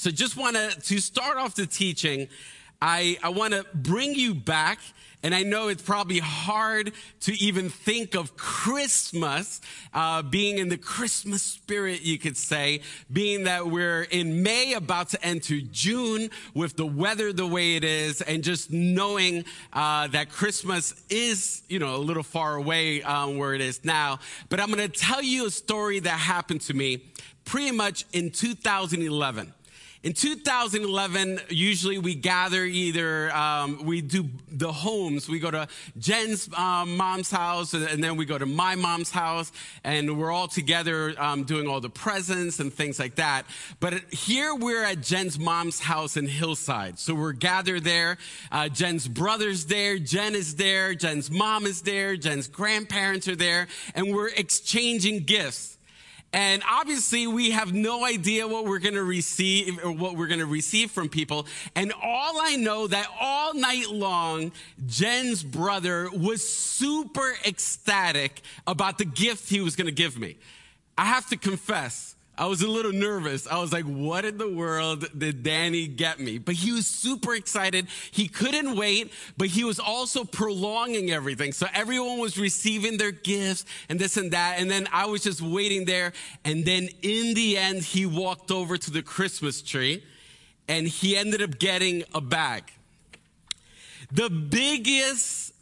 [0.00, 2.28] So just want to, to start off the teaching,
[2.80, 4.78] I, I want to bring you back.
[5.22, 9.60] And I know it's probably hard to even think of Christmas,
[9.92, 12.80] uh, being in the Christmas spirit, you could say,
[13.12, 17.84] being that we're in May, about to enter June with the weather the way it
[17.84, 19.44] is, and just knowing
[19.74, 24.18] uh, that Christmas is, you know, a little far away um, where it is now.
[24.48, 27.02] But I'm going to tell you a story that happened to me
[27.44, 29.52] pretty much in 2011.
[30.02, 35.28] In 2011, usually we gather either, um, we do the homes.
[35.28, 39.52] We go to Jen's um, mom's house and then we go to my mom's house
[39.84, 43.44] and we're all together um, doing all the presents and things like that.
[43.78, 46.98] But here we're at Jen's mom's house in Hillside.
[46.98, 48.16] So we're gathered there.
[48.50, 49.98] Uh, Jen's brother's there.
[49.98, 50.94] Jen is there.
[50.94, 52.16] Jen's mom is there.
[52.16, 53.68] Jen's grandparents are there.
[53.94, 55.69] And we're exchanging gifts.
[56.32, 60.40] And obviously we have no idea what we're going to receive or what we're going
[60.40, 61.46] to receive from people.
[61.74, 64.52] And all I know that all night long,
[64.86, 70.36] Jen's brother was super ecstatic about the gift he was going to give me.
[70.96, 72.09] I have to confess,
[72.40, 73.46] I was a little nervous.
[73.46, 76.38] I was like, what in the world did Danny get me?
[76.38, 77.86] But he was super excited.
[78.12, 81.52] He couldn't wait, but he was also prolonging everything.
[81.52, 84.54] So everyone was receiving their gifts and this and that.
[84.58, 86.14] And then I was just waiting there.
[86.42, 90.02] And then in the end, he walked over to the Christmas tree
[90.66, 92.72] and he ended up getting a bag.
[94.12, 95.52] The biggest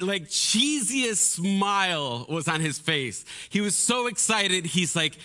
[0.00, 3.24] like cheesiest smile was on his face.
[3.48, 4.66] He was so excited.
[4.66, 5.16] He's like,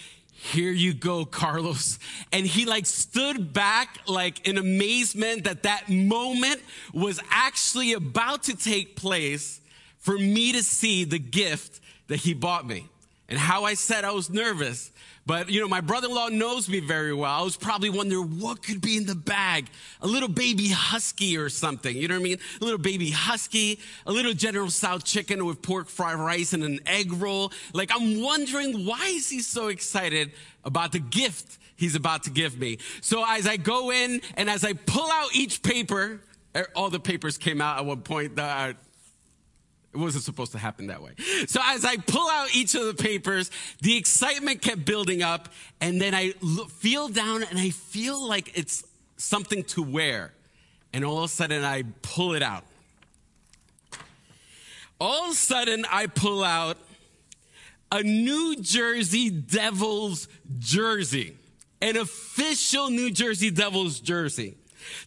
[0.43, 1.99] here you go, Carlos.
[2.33, 6.61] And he like stood back like in amazement that that moment
[6.93, 9.61] was actually about to take place
[9.99, 12.89] for me to see the gift that he bought me.
[13.33, 14.91] And how I said I was nervous
[15.25, 17.31] but, you know, my brother in law knows me very well.
[17.31, 19.69] I was probably wondering what could be in the bag.
[20.01, 21.95] A little baby husky or something.
[21.95, 22.37] You know what I mean?
[22.59, 26.79] A little baby husky, a little General Tso chicken with pork fried rice and an
[26.85, 27.53] egg roll.
[27.73, 30.33] Like, I'm wondering why is he so excited
[30.65, 32.79] about the gift he's about to give me?
[32.99, 36.19] So as I go in and as I pull out each paper,
[36.53, 38.35] er, all the papers came out at one point.
[38.35, 38.73] that Uh,
[39.93, 41.11] it wasn't supposed to happen that way.
[41.47, 45.49] So as I pull out each of the papers, the excitement kept building up,
[45.79, 48.83] and then I look, feel down and I feel like it's
[49.17, 50.33] something to wear.
[50.93, 52.63] And all of a sudden, I pull it out.
[54.99, 56.77] All of a sudden, I pull out
[57.91, 60.27] a New Jersey Devils
[60.59, 61.35] jersey,
[61.81, 64.55] an official New Jersey Devils jersey.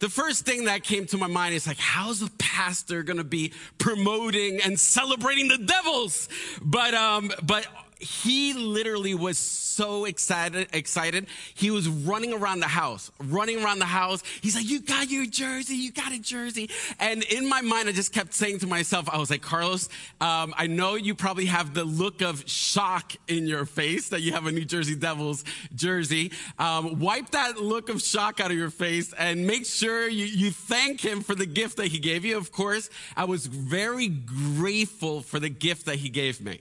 [0.00, 3.24] The first thing that came to my mind is like, how's a pastor going to
[3.24, 6.28] be promoting and celebrating the devils?
[6.62, 7.66] But, um, but
[7.98, 11.26] he literally was so excited, excited.
[11.54, 14.22] He was running around the house, running around the house.
[14.40, 16.70] He's like, you got your jersey, you got a jersey.
[16.98, 19.88] And in my mind, I just kept saying to myself, I was like, Carlos,
[20.20, 24.32] um, I know you probably have the look of shock in your face that you
[24.32, 26.32] have a New Jersey Devils jersey.
[26.58, 30.50] Um, wipe that look of shock out of your face and make sure you, you
[30.50, 32.36] thank him for the gift that he gave you.
[32.36, 36.60] Of course, I was very grateful for the gift that he gave me.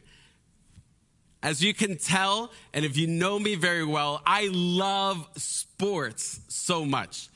[1.46, 6.84] As you can tell, and if you know me very well, I love sports so
[6.84, 7.30] much.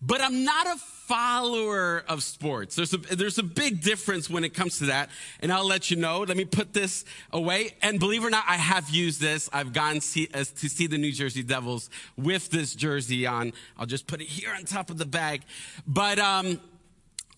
[0.00, 2.76] But I'm not a follower of sports.
[2.76, 5.10] There's a, there's a big difference when it comes to that.
[5.40, 6.20] And I'll let you know.
[6.20, 7.74] Let me put this away.
[7.82, 9.50] And believe it or not, I have used this.
[9.52, 13.52] I've gone see, uh, to see the New Jersey Devils with this jersey on.
[13.76, 15.42] I'll just put it here on top of the bag.
[15.84, 16.60] But, um,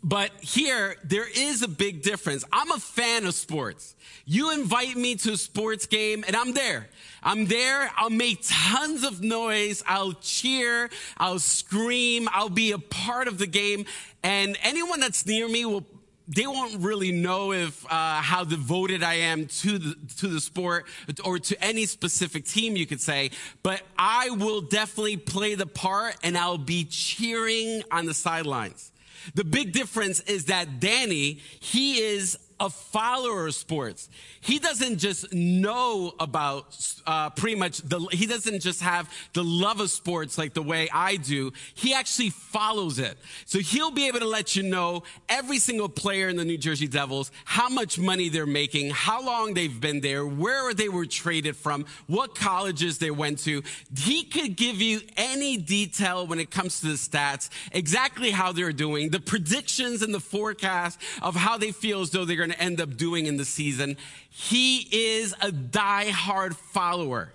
[0.02, 2.44] but here, there is a big difference.
[2.52, 3.94] I'm a fan of sports.
[4.24, 6.88] You invite me to a sports game and I'm there.
[7.22, 7.90] I'm there.
[7.96, 9.82] I'll make tons of noise.
[9.86, 10.88] I'll cheer.
[11.18, 12.28] I'll scream.
[12.32, 13.84] I'll be a part of the game.
[14.22, 15.84] And anyone that's near me will
[16.30, 20.86] they won't really know if uh, how devoted I am to the to the sport
[21.24, 23.32] or to any specific team, you could say.
[23.64, 28.89] But I will definitely play the part, and I'll be cheering on the sidelines.
[29.34, 34.10] The big difference is that Danny, he is a follower of sports.
[34.40, 36.76] He doesn't just know about
[37.06, 37.98] uh, pretty much the.
[38.12, 41.52] He doesn't just have the love of sports like the way I do.
[41.74, 43.16] He actually follows it.
[43.46, 46.86] So he'll be able to let you know every single player in the New Jersey
[46.86, 51.56] Devils, how much money they're making, how long they've been there, where they were traded
[51.56, 53.62] from, what colleges they went to.
[53.96, 58.72] He could give you any detail when it comes to the stats, exactly how they're
[58.72, 62.58] doing, the predictions and the forecast of how they feel as though they're going going
[62.58, 63.96] to end up doing in the season.
[64.28, 67.32] He is a die-hard follower.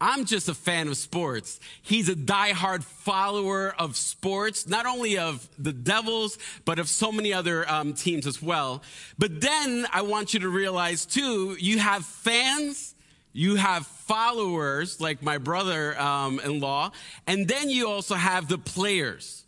[0.00, 1.58] I'm just a fan of sports.
[1.82, 7.32] He's a diehard follower of sports, not only of the Devils, but of so many
[7.32, 8.82] other um, teams as well.
[9.18, 12.94] But then I want you to realize too, you have fans,
[13.32, 16.92] you have followers like my brother um, in law,
[17.26, 19.44] and then you also have the players.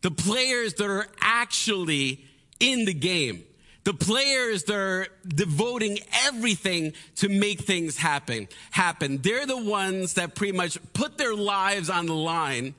[0.00, 2.24] The players that are actually
[2.58, 3.44] in the game
[3.90, 9.18] the players, they're devoting everything to make things happen happen.
[9.18, 12.74] They're the ones that pretty much put their lives on the line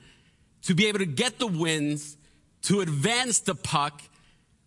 [0.62, 2.16] to be able to get the wins
[2.62, 4.02] to advance the puck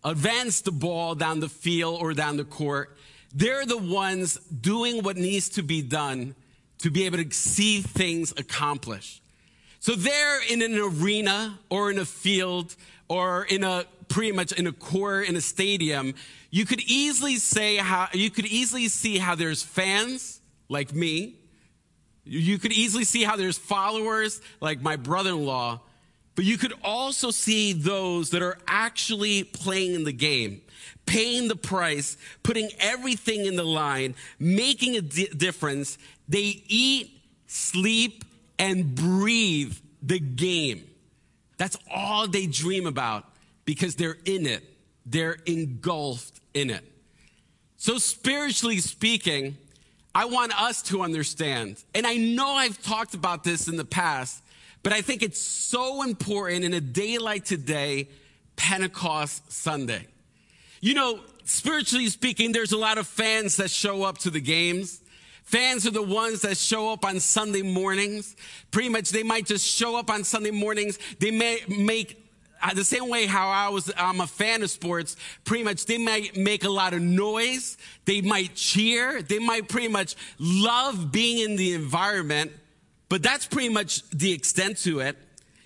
[0.04, 2.96] advance the ball down the field or down the court.
[3.34, 6.36] They're the ones doing what needs to be done
[6.78, 9.20] to be able to see things accomplished.
[9.80, 12.76] So they're in an arena or in a field
[13.08, 16.14] or in a pretty much in a core in a stadium,
[16.50, 21.36] you could easily say how you could easily see how there's fans like me.
[22.24, 25.80] You could easily see how there's followers like my brother-in-law,
[26.34, 30.60] but you could also see those that are actually playing in the game,
[31.06, 35.98] paying the price, putting everything in the line, making a di- difference.
[36.28, 37.16] They eat,
[37.46, 38.24] sleep,
[38.58, 40.84] and breathe the game.
[41.56, 43.24] That's all they dream about
[43.64, 44.64] because they're in it,
[45.04, 46.84] they're engulfed in it.
[47.76, 49.56] So, spiritually speaking,
[50.14, 54.42] I want us to understand, and I know I've talked about this in the past,
[54.82, 58.08] but I think it's so important in a day like today,
[58.56, 60.06] Pentecost Sunday.
[60.80, 65.00] You know, spiritually speaking, there's a lot of fans that show up to the games.
[65.46, 68.34] Fans are the ones that show up on Sunday mornings.
[68.72, 70.98] Pretty much, they might just show up on Sunday mornings.
[71.20, 72.20] They may make
[72.60, 75.98] uh, the same way how I was, I'm a fan of sports, pretty much they
[75.98, 77.78] might make a lot of noise.
[78.06, 79.22] They might cheer.
[79.22, 82.50] They might pretty much love being in the environment,
[83.08, 85.16] but that's pretty much the extent to it.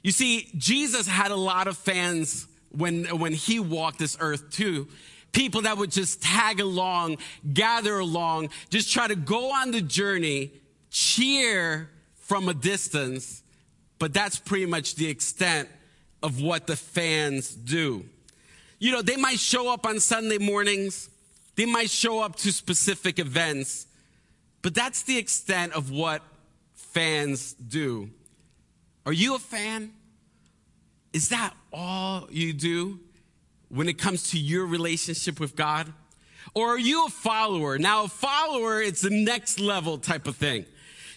[0.03, 4.89] You see, Jesus had a lot of fans when, when he walked this earth too.
[5.33, 7.19] People that would just tag along,
[7.53, 10.51] gather along, just try to go on the journey,
[10.91, 13.43] cheer from a distance,
[13.99, 15.69] but that's pretty much the extent
[16.23, 18.05] of what the fans do.
[18.79, 21.11] You know, they might show up on Sunday mornings,
[21.55, 23.87] they might show up to specific events,
[24.63, 26.23] but that's the extent of what
[26.75, 28.11] fans do.
[29.07, 29.93] Are you a fan?
[31.13, 33.01] Is that all you do
[33.71, 35.93] when it comes to your relationship with God?
[36.55, 37.79] Or are you a follower?
[37.79, 40.67] Now, a follower, it's the next level type of thing.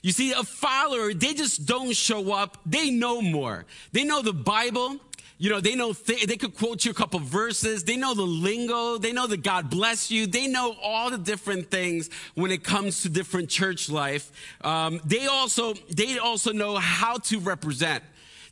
[0.01, 2.57] You see, a follower, they just don't show up.
[2.65, 3.65] They know more.
[3.93, 4.99] They know the Bible.
[5.37, 7.83] You know, they know, th- they could quote you a couple verses.
[7.83, 8.97] They know the lingo.
[8.97, 10.27] They know that God bless you.
[10.27, 14.31] They know all the different things when it comes to different church life.
[14.61, 18.03] Um, they also, they also know how to represent.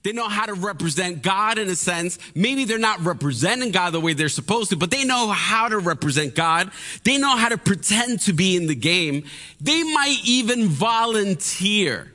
[0.04, 2.18] They know how to represent God in a sense.
[2.34, 5.78] Maybe they're not representing God the way they're supposed to, but they know how to
[5.78, 6.72] represent God.
[7.04, 9.26] They know how to pretend to be in the game.
[9.60, 12.12] They might even volunteer.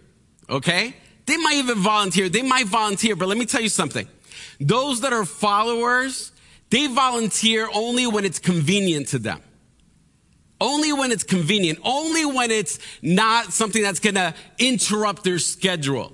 [0.50, 0.96] Okay?
[1.26, 2.28] They might even volunteer.
[2.28, 4.08] They might volunteer, but let me tell you something.
[4.60, 6.32] Those that are followers,
[6.70, 9.40] they volunteer only when it's convenient to them.
[10.60, 11.78] Only when it's convenient.
[11.84, 16.12] Only when it's not something that's going to interrupt their schedule.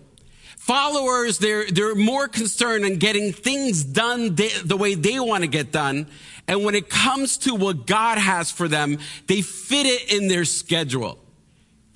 [0.63, 5.73] Followers, they're, they're more concerned in getting things done the way they want to get
[5.73, 6.07] done.
[6.47, 10.45] And when it comes to what God has for them, they fit it in their
[10.45, 11.19] schedule.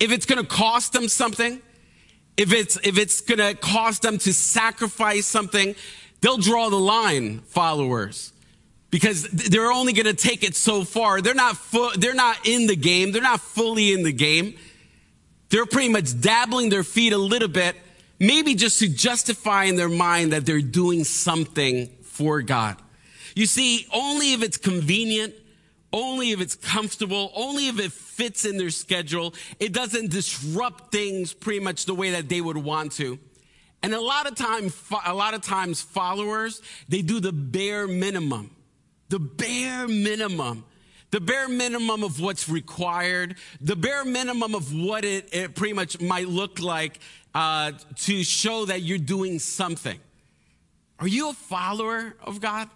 [0.01, 1.61] If it's going to cost them something,
[2.35, 5.73] if it's, if it's going to cost them to sacrifice something,
[6.19, 8.33] they'll draw the line, followers.
[8.91, 11.21] Because they're only going to take it so far.
[11.21, 13.13] They're not, fu- they're not in the game.
[13.13, 14.57] They're not fully in the game.
[15.51, 17.77] They're pretty much dabbling their feet a little bit
[18.19, 22.77] maybe just to justify in their mind that they're doing something for God.
[23.35, 25.35] You see, only if it's convenient,
[25.93, 31.33] only if it's comfortable, only if it fits in their schedule, it doesn't disrupt things
[31.33, 33.19] pretty much the way that they would want to.
[33.83, 34.73] And a lot of time,
[35.05, 38.51] a lot of times followers, they do the bare minimum.
[39.09, 40.65] The bare minimum.
[41.11, 46.01] The bare minimum of what's required, the bare minimum of what it, it pretty much
[46.01, 46.99] might look like
[47.37, 49.99] uh, to show that you're doing something.
[50.99, 52.67] Are you a follower of God?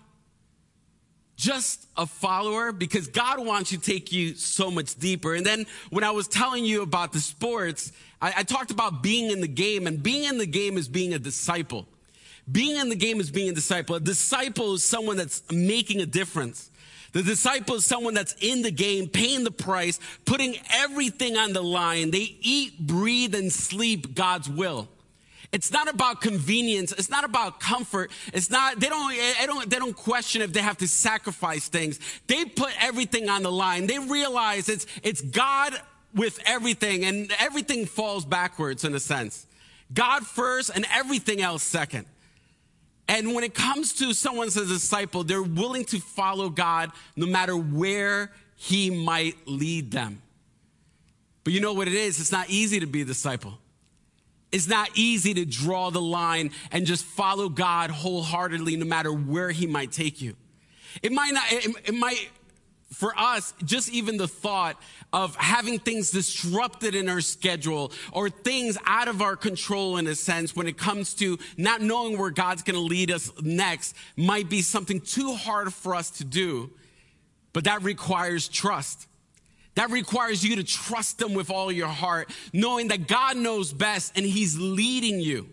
[1.36, 2.72] Just a follower?
[2.72, 5.34] Because God wants to take you so much deeper.
[5.34, 7.92] And then when I was telling you about the sports,
[8.22, 11.16] I, I talked about being in the game, and being in the game is being
[11.16, 11.88] a disciple.
[12.52, 13.96] Being in the game is being a disciple.
[13.96, 16.70] A disciple is someone that's making a difference.
[17.12, 21.62] The disciple is someone that's in the game, paying the price, putting everything on the
[21.62, 22.12] line.
[22.12, 24.88] They eat, breathe, and sleep God's will.
[25.52, 26.94] It's not about convenience.
[26.94, 28.12] It's not about comfort.
[28.34, 32.00] It's not, they don't, they don't, they don't question if they have to sacrifice things.
[32.28, 33.88] They put everything on the line.
[33.88, 35.74] They realize it's, it's God
[36.16, 39.46] with everything and everything falls backwards in a sense.
[39.94, 42.06] God first and everything else second.
[43.12, 47.58] And when it comes to someone a disciple, they're willing to follow God no matter
[47.58, 50.22] where he might lead them.
[51.44, 52.22] But you know what it is?
[52.22, 53.58] It's not easy to be a disciple.
[54.54, 59.52] It's not easy to draw the line and just follow God wholeheartedly no matter where
[59.52, 60.38] he might take you.
[61.04, 62.30] It might not, it, it might,
[62.92, 64.82] for us, just even the thought
[65.14, 70.16] of having things disrupted in our schedule or things out of our control in a
[70.16, 74.50] sense when it comes to not knowing where God's going to lead us next might
[74.50, 76.70] be something too hard for us to do.
[77.54, 79.08] But that requires trust.
[79.76, 84.18] That requires you to trust Him with all your heart, knowing that God knows best
[84.18, 85.48] and He's leading you.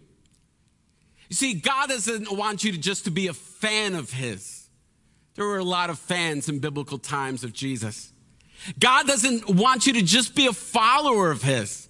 [1.28, 4.58] You see, God doesn't want you to just to be a fan of His.
[5.38, 8.12] There were a lot of fans in biblical times of Jesus.
[8.76, 11.88] God doesn't want you to just be a follower of His.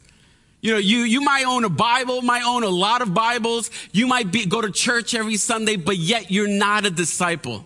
[0.61, 3.71] You know, you, you might own a Bible, might own a lot of Bibles.
[3.91, 7.65] You might be, go to church every Sunday, but yet you're not a disciple.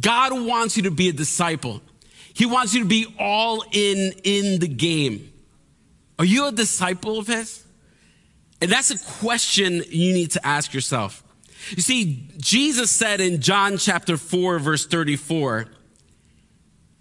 [0.00, 1.80] God wants you to be a disciple.
[2.34, 5.32] He wants you to be all in in the game.
[6.18, 7.62] Are you a disciple of his?
[8.60, 11.22] And that's a question you need to ask yourself.
[11.70, 15.66] You see, Jesus said in John chapter 4, verse 34,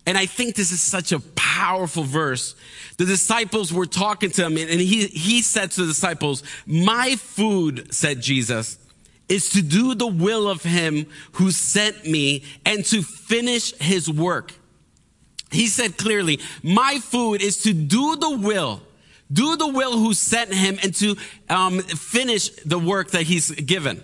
[0.06, 2.56] and I think this is such a powerful verse.
[2.98, 7.94] The disciples were talking to him, and he, he said to the disciples, My food,
[7.94, 8.80] said Jesus,
[9.28, 14.54] is to do the will of him who sent me and to finish his work.
[15.52, 18.82] He said clearly, My food is to do the will,
[19.32, 21.16] do the will who sent him, and to
[21.50, 24.04] um, finish the work that he's given.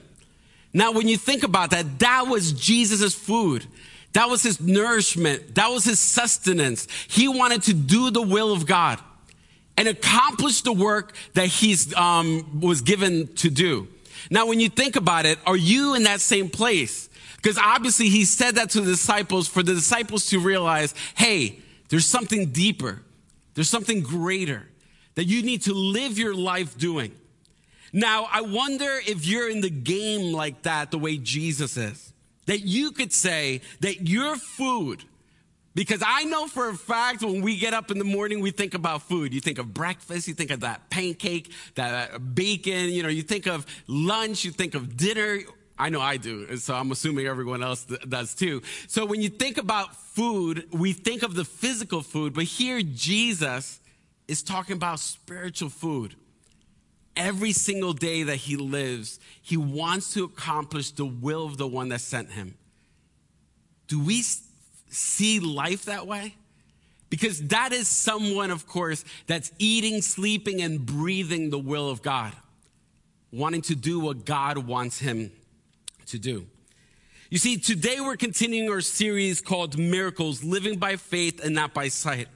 [0.75, 3.65] Now, when you think about that, that was Jesus' food.
[4.12, 5.55] That was his nourishment.
[5.55, 6.89] That was his sustenance.
[7.08, 9.00] He wanted to do the will of God
[9.77, 13.88] and accomplish the work that he's um, was given to do.
[14.29, 17.10] Now, when you think about it, are you in that same place?
[17.38, 22.05] Because obviously he said that to the disciples for the disciples to realize, hey, there's
[22.05, 23.01] something deeper.
[23.53, 24.67] There's something greater
[25.13, 27.13] that you need to live your life doing.
[27.96, 32.12] Now, I wonder if you're in the game like that, the way Jesus is,
[32.46, 35.06] that you could say that your food,
[35.75, 38.74] because I know for a fact when we get up in the morning, we think
[38.74, 39.34] about food.
[39.34, 43.22] You think of breakfast, you think of that pancake, that uh, bacon, you know, you
[43.22, 45.40] think of lunch, you think of dinner.
[45.80, 48.62] I know I do, so I'm assuming everyone else does too.
[48.90, 53.80] So when you think about food, we think of the physical food, but here Jesus
[54.28, 56.18] is talking about spiritual food.
[57.16, 61.90] Every single day that he lives, he wants to accomplish the will of the one
[61.90, 62.56] that sent him.
[63.88, 64.24] Do we
[64.90, 66.36] see life that way?
[67.10, 72.34] Because that is someone, of course, that's eating, sleeping, and breathing the will of God,
[73.32, 75.32] wanting to do what God wants him
[76.08, 76.48] to do.
[77.30, 81.88] You see, today we're continuing our series called Miracles Living by Faith and Not by
[81.88, 82.28] Sight.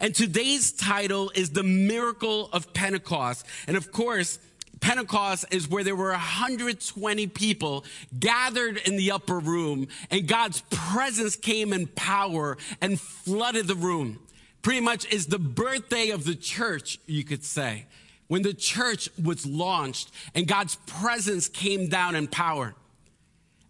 [0.00, 3.46] And today's title is The Miracle of Pentecost.
[3.66, 4.38] And of course,
[4.80, 7.84] Pentecost is where there were 120 people
[8.18, 14.20] gathered in the upper room, and God's presence came in power and flooded the room.
[14.62, 17.86] Pretty much is the birthday of the church, you could say,
[18.26, 22.74] when the church was launched and God's presence came down in power.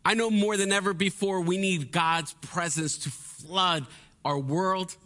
[0.05, 3.87] I know more than ever before, we need God's presence to flood
[4.25, 4.97] our world,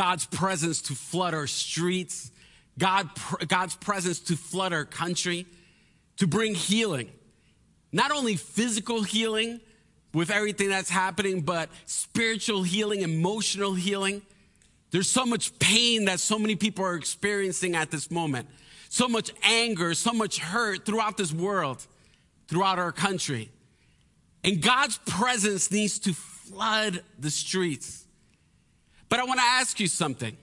[0.00, 2.30] God's presence to flood our streets,
[2.78, 3.10] God,
[3.48, 5.44] God's presence to flood our country,
[6.16, 7.10] to bring healing.
[7.92, 9.60] Not only physical healing
[10.14, 14.22] with everything that's happening, but spiritual healing, emotional healing.
[14.90, 18.48] There's so much pain that so many people are experiencing at this moment.
[18.88, 21.86] So much anger, so much hurt throughout this world,
[22.48, 23.50] throughout our country.
[24.44, 28.06] And God's presence needs to flood the streets.
[29.10, 30.36] But I want to ask you something.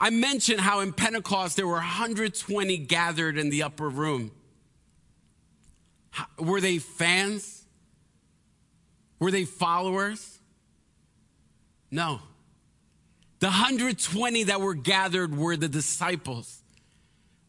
[0.00, 4.32] I mentioned how in Pentecost there were 120 gathered in the upper room.
[6.38, 7.64] Were they fans?
[9.20, 10.38] Were they followers?
[11.90, 12.20] No.
[13.38, 16.62] The 120 that were gathered were the disciples.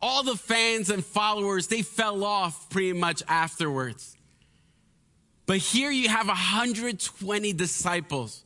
[0.01, 4.15] All the fans and followers, they fell off pretty much afterwards.
[5.46, 8.45] But here you have 120 disciples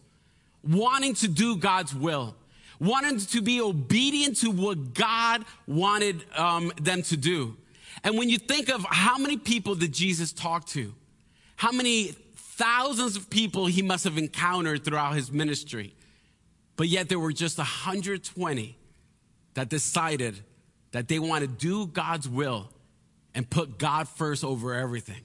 [0.63, 2.36] wanting to do God's will,
[2.80, 7.58] wanting to be obedient to what God wanted um, them to do.
[8.04, 10.94] And when you think of how many people did Jesus talk to,
[11.56, 15.94] how many thousands of people he must have encountered throughout his ministry,
[16.75, 18.78] but yet there were just 120
[19.54, 20.39] that decided
[20.92, 22.70] that they want to do God's will
[23.36, 25.22] and put God first over everything.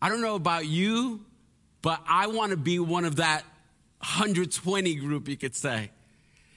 [0.00, 1.24] I don't know about you,
[1.82, 3.44] but I want to be one of that
[4.00, 5.90] 120 group, you could say.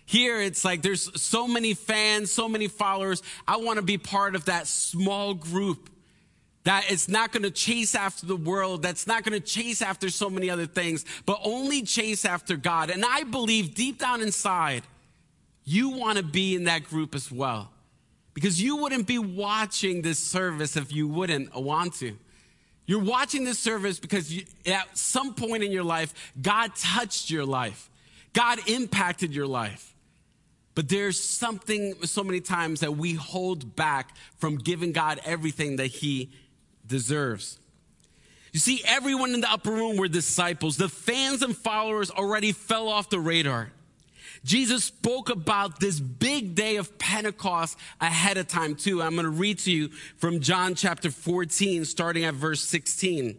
[0.05, 3.23] Here, it's like there's so many fans, so many followers.
[3.47, 5.89] I want to be part of that small group
[6.63, 10.09] that it's not going to chase after the world, that's not going to chase after
[10.09, 12.89] so many other things, but only chase after God.
[12.89, 14.83] And I believe deep down inside,
[15.63, 17.71] you want to be in that group as well.
[18.33, 22.17] Because you wouldn't be watching this service if you wouldn't want to.
[22.85, 27.45] You're watching this service because you, at some point in your life, God touched your
[27.45, 27.89] life.
[28.33, 29.95] God impacted your life.
[30.73, 35.87] But there's something so many times that we hold back from giving God everything that
[35.87, 36.31] He
[36.87, 37.59] deserves.
[38.53, 40.77] You see, everyone in the upper room were disciples.
[40.77, 43.71] The fans and followers already fell off the radar.
[44.43, 49.01] Jesus spoke about this big day of Pentecost ahead of time, too.
[49.01, 53.37] I'm going to read to you from John chapter 14, starting at verse 16.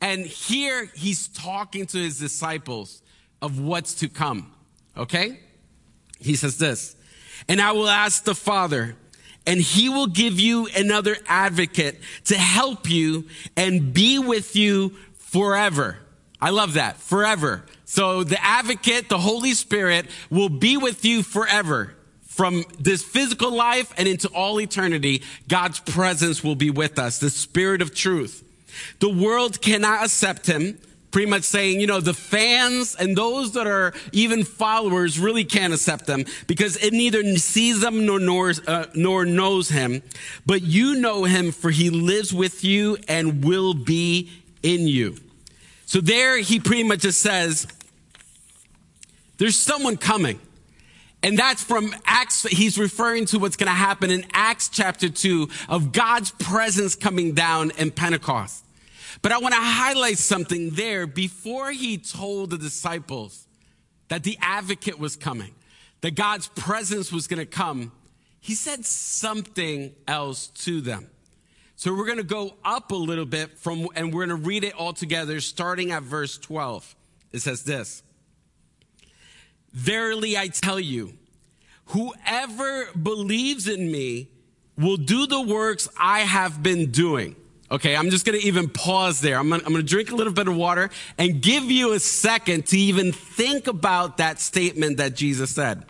[0.00, 3.02] And here he's talking to his disciples
[3.40, 4.52] of what's to come.
[4.96, 5.38] Okay?
[6.18, 6.96] He says this,
[7.48, 8.96] and I will ask the Father,
[9.46, 15.98] and he will give you another advocate to help you and be with you forever.
[16.40, 16.98] I love that.
[16.98, 17.64] Forever.
[17.84, 21.94] So the advocate, the Holy Spirit will be with you forever.
[22.22, 27.30] From this physical life and into all eternity, God's presence will be with us, the
[27.30, 28.44] Spirit of truth.
[29.00, 30.78] The world cannot accept him,
[31.10, 35.74] pretty much saying, you know, the fans and those that are even followers really can't
[35.74, 40.02] accept them because it neither sees them nor, nor, uh, nor knows him.
[40.46, 44.30] But you know him for he lives with you and will be
[44.62, 45.16] in you.
[45.88, 47.66] So there he pretty much just says,
[49.38, 50.38] there's someone coming.
[51.22, 52.42] And that's from Acts.
[52.42, 57.32] He's referring to what's going to happen in Acts chapter 2 of God's presence coming
[57.32, 58.66] down in Pentecost.
[59.22, 63.46] But I want to highlight something there before he told the disciples
[64.08, 65.54] that the advocate was coming,
[66.02, 67.92] that God's presence was going to come.
[68.40, 71.08] He said something else to them.
[71.78, 74.64] So we're going to go up a little bit from, and we're going to read
[74.64, 76.96] it all together, starting at verse 12.
[77.30, 78.02] It says this.
[79.72, 81.12] Verily I tell you,
[81.86, 84.26] whoever believes in me
[84.76, 87.36] will do the works I have been doing.
[87.70, 89.38] Okay, I'm just gonna even pause there.
[89.38, 92.66] I'm gonna, I'm gonna, drink a little bit of water and give you a second
[92.68, 95.84] to even think about that statement that Jesus said.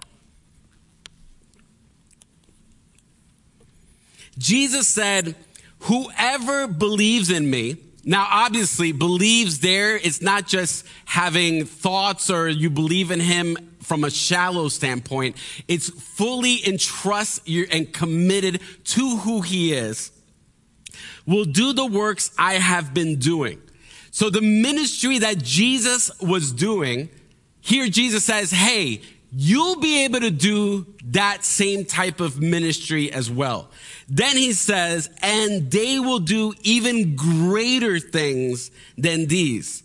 [4.37, 5.35] Jesus said,
[5.81, 12.71] Whoever believes in me, now, obviously, believes there, it's not just having thoughts or you
[12.71, 15.37] believe in him from a shallow standpoint.
[15.69, 20.11] It's fully entrust and committed to who he is.
[21.27, 23.61] Will do the works I have been doing.
[24.11, 27.11] So the ministry that Jesus was doing,
[27.61, 33.31] here Jesus says, Hey, you'll be able to do that same type of ministry as
[33.31, 33.71] well.
[34.09, 39.83] Then he says, and they will do even greater things than these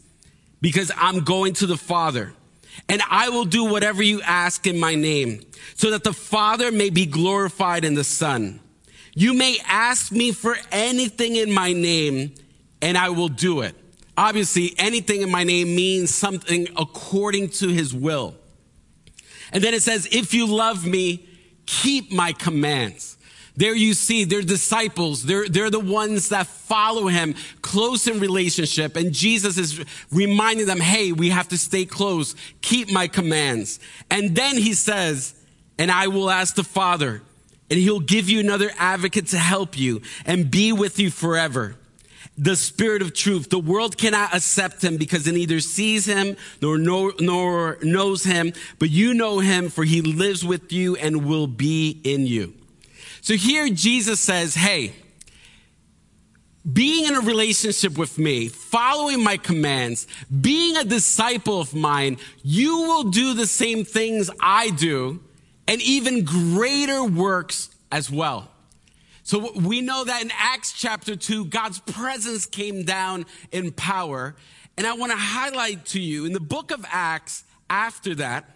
[0.62, 2.34] because I'm going to the Father
[2.88, 5.42] and I will do whatever you ask in my name
[5.76, 8.62] so that the Father may be glorified in the Son.
[9.14, 12.34] You may ask me for anything in my name
[12.82, 13.76] and I will do it.
[14.16, 18.36] Obviously, anything in my name means something according to his will.
[19.52, 21.28] And then it says, if you love me,
[21.66, 23.18] keep my commands.
[23.56, 25.24] There you see, they're disciples.
[25.24, 28.96] They're, they're the ones that follow him close in relationship.
[28.96, 32.36] And Jesus is reminding them, hey, we have to stay close.
[32.62, 33.80] Keep my commands.
[34.10, 35.36] And then he says,
[35.78, 37.22] and I will ask the Father,
[37.70, 41.76] and he'll give you another advocate to help you and be with you forever
[42.38, 43.50] the spirit of truth.
[43.50, 48.54] The world cannot accept him because it neither sees him nor, know, nor knows him,
[48.80, 52.54] but you know him for he lives with you and will be in you.
[53.24, 54.92] So here Jesus says, Hey,
[56.72, 60.08] being in a relationship with me, following my commands,
[60.42, 65.22] being a disciple of mine, you will do the same things I do
[65.70, 68.50] and even greater works as well.
[69.24, 74.36] So we know that in Acts chapter 2, God's presence came down in power.
[74.76, 78.50] And I want to highlight to you in the book of Acts, after that,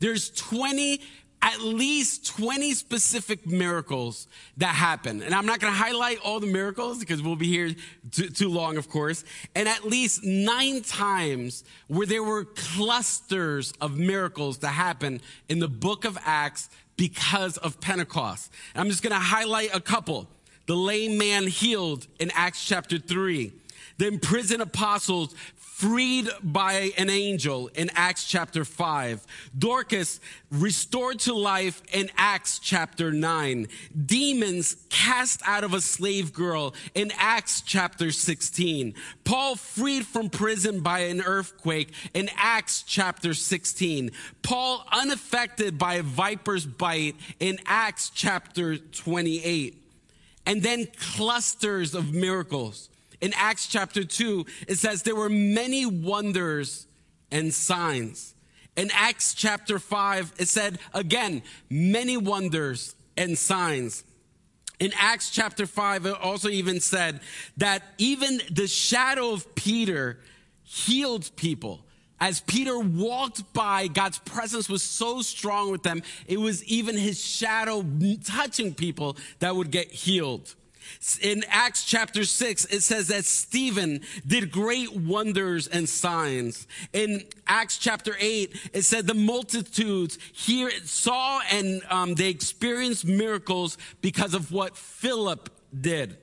[0.00, 1.00] there's 20
[1.44, 4.26] at least 20 specific miracles
[4.56, 5.22] that happen.
[5.22, 7.74] And I'm not going to highlight all the miracles because we'll be here
[8.10, 9.24] too, too, long, of course.
[9.54, 15.68] And at least nine times where there were clusters of miracles that happen in the
[15.68, 18.50] book of Acts because of Pentecost.
[18.74, 20.26] And I'm just going to highlight a couple.
[20.66, 23.52] The lame man healed in Acts chapter 3.
[23.98, 25.34] The imprisoned apostles
[25.84, 29.26] freed by an angel in Acts chapter 5.
[29.58, 30.18] Dorcas
[30.50, 33.68] restored to life in Acts chapter 9.
[34.06, 38.94] Demons cast out of a slave girl in Acts chapter 16.
[39.24, 44.10] Paul freed from prison by an earthquake in Acts chapter 16.
[44.40, 49.82] Paul unaffected by a viper's bite in Acts chapter 28.
[50.46, 52.88] And then clusters of miracles
[53.20, 56.86] in Acts chapter 2, it says there were many wonders
[57.30, 58.34] and signs.
[58.76, 64.04] In Acts chapter 5, it said again, many wonders and signs.
[64.80, 67.20] In Acts chapter 5, it also even said
[67.56, 70.18] that even the shadow of Peter
[70.64, 71.84] healed people.
[72.20, 77.22] As Peter walked by, God's presence was so strong with them, it was even his
[77.24, 77.84] shadow
[78.24, 80.54] touching people that would get healed.
[81.20, 86.66] In Acts chapter 6, it says that Stephen did great wonders and signs.
[86.92, 93.76] In Acts chapter 8, it said the multitudes here saw and um, they experienced miracles
[94.00, 96.16] because of what Philip did.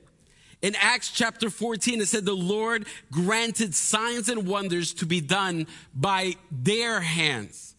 [0.62, 5.66] In Acts chapter 14, it said the Lord granted signs and wonders to be done
[5.94, 7.74] by their hands,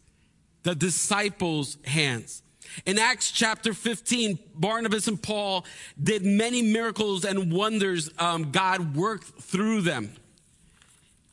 [0.64, 2.43] the disciples' hands.
[2.86, 5.66] In Acts chapter 15, Barnabas and Paul
[6.02, 8.10] did many miracles and wonders.
[8.18, 10.12] Um, God worked through them.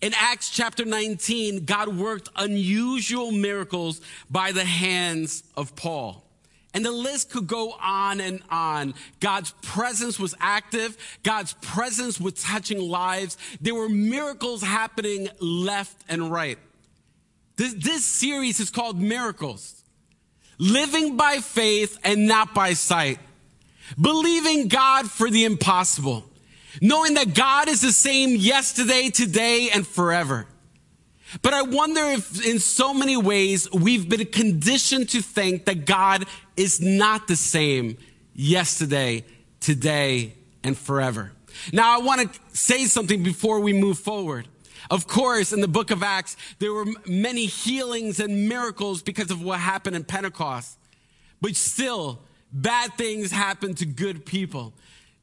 [0.00, 4.00] In Acts chapter 19, God worked unusual miracles
[4.30, 6.24] by the hands of Paul.
[6.72, 8.94] And the list could go on and on.
[9.18, 10.96] God's presence was active.
[11.22, 13.36] God's presence was touching lives.
[13.60, 16.58] There were miracles happening left and right.
[17.56, 19.79] This, this series is called Miracles
[20.60, 23.18] living by faith and not by sight,
[24.00, 26.24] believing God for the impossible,
[26.80, 30.46] knowing that God is the same yesterday, today, and forever.
[31.42, 36.26] But I wonder if in so many ways we've been conditioned to think that God
[36.56, 37.96] is not the same
[38.34, 39.24] yesterday,
[39.60, 41.32] today, and forever.
[41.72, 44.46] Now I want to say something before we move forward.
[44.90, 49.40] Of course, in the book of Acts, there were many healings and miracles because of
[49.42, 50.76] what happened in Pentecost.
[51.40, 52.18] But still,
[52.52, 54.72] bad things happen to good people.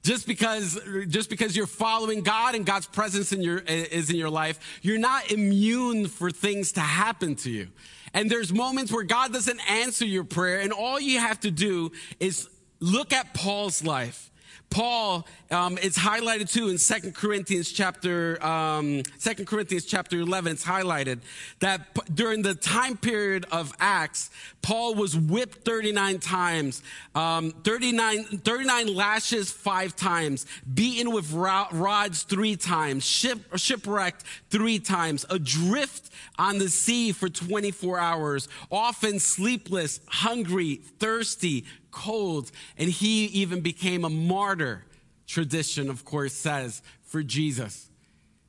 [0.04, 4.30] Just because, just because you're following God and God's presence in your, is in your
[4.30, 7.68] life, you're not immune for things to happen to you.
[8.14, 11.92] And there's moments where God doesn't answer your prayer, and all you have to do
[12.22, 12.48] is
[12.80, 14.32] look at Paul's life
[14.70, 20.64] Paul, um, it's highlighted too in Second Corinthians chapter, um, 2 Corinthians chapter 11, it's
[20.66, 21.20] highlighted
[21.60, 24.30] that p- during the time period of Acts,
[24.62, 26.84] Paul was whipped 39 times,
[27.16, 35.26] um, 39, 39 lashes five times, beaten with rods three times, ship, shipwrecked three times,
[35.30, 41.66] adrift on the sea for 24 hours, often sleepless, hungry, thirsty,
[41.98, 44.86] cold, and he even became a martyr,
[45.26, 47.90] tradition, of course, says, for Jesus.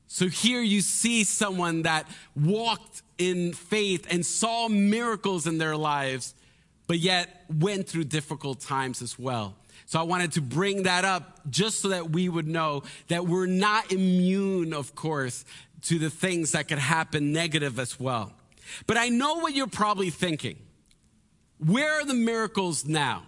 [0.07, 2.07] So here you see someone that
[2.37, 6.35] walked in faith and saw miracles in their lives,
[6.87, 9.55] but yet went through difficult times as well.
[9.87, 13.47] So I wanted to bring that up just so that we would know that we're
[13.47, 15.45] not immune, of course,
[15.83, 18.33] to the things that could happen negative as well.
[18.87, 20.59] But I know what you're probably thinking.
[21.59, 23.25] Where are the miracles now?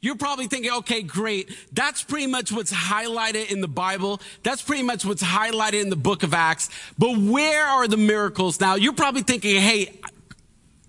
[0.00, 1.56] You're probably thinking, okay, great.
[1.72, 4.20] That's pretty much what's highlighted in the Bible.
[4.42, 6.70] That's pretty much what's highlighted in the book of Acts.
[6.98, 8.74] But where are the miracles now?
[8.74, 10.00] You're probably thinking, hey,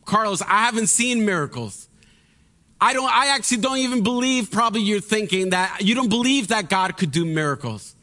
[0.05, 1.87] Carlos, I haven't seen miracles.
[2.81, 6.69] I don't, I actually don't even believe probably you're thinking that you don't believe that
[6.69, 7.95] God could do miracles.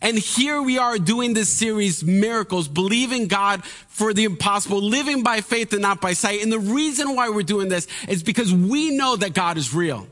[0.00, 5.40] And here we are doing this series, Miracles, believing God for the impossible, living by
[5.40, 6.42] faith and not by sight.
[6.42, 10.06] And the reason why we're doing this is because we know that God is real.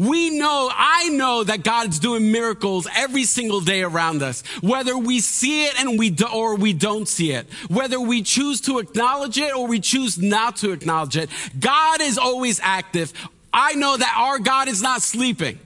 [0.00, 5.20] We know, I know that God's doing miracles every single day around us, whether we
[5.20, 9.36] see it and we do, or we don't see it, whether we choose to acknowledge
[9.36, 11.28] it or we choose not to acknowledge it.
[11.58, 13.12] God is always active.
[13.52, 15.58] I know that our God is not sleeping.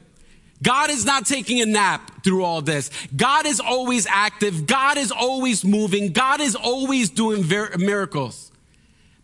[0.60, 2.90] God is not taking a nap through all this.
[3.14, 4.66] God is always active.
[4.66, 6.12] God is always moving.
[6.12, 7.46] God is always doing
[7.78, 8.50] miracles.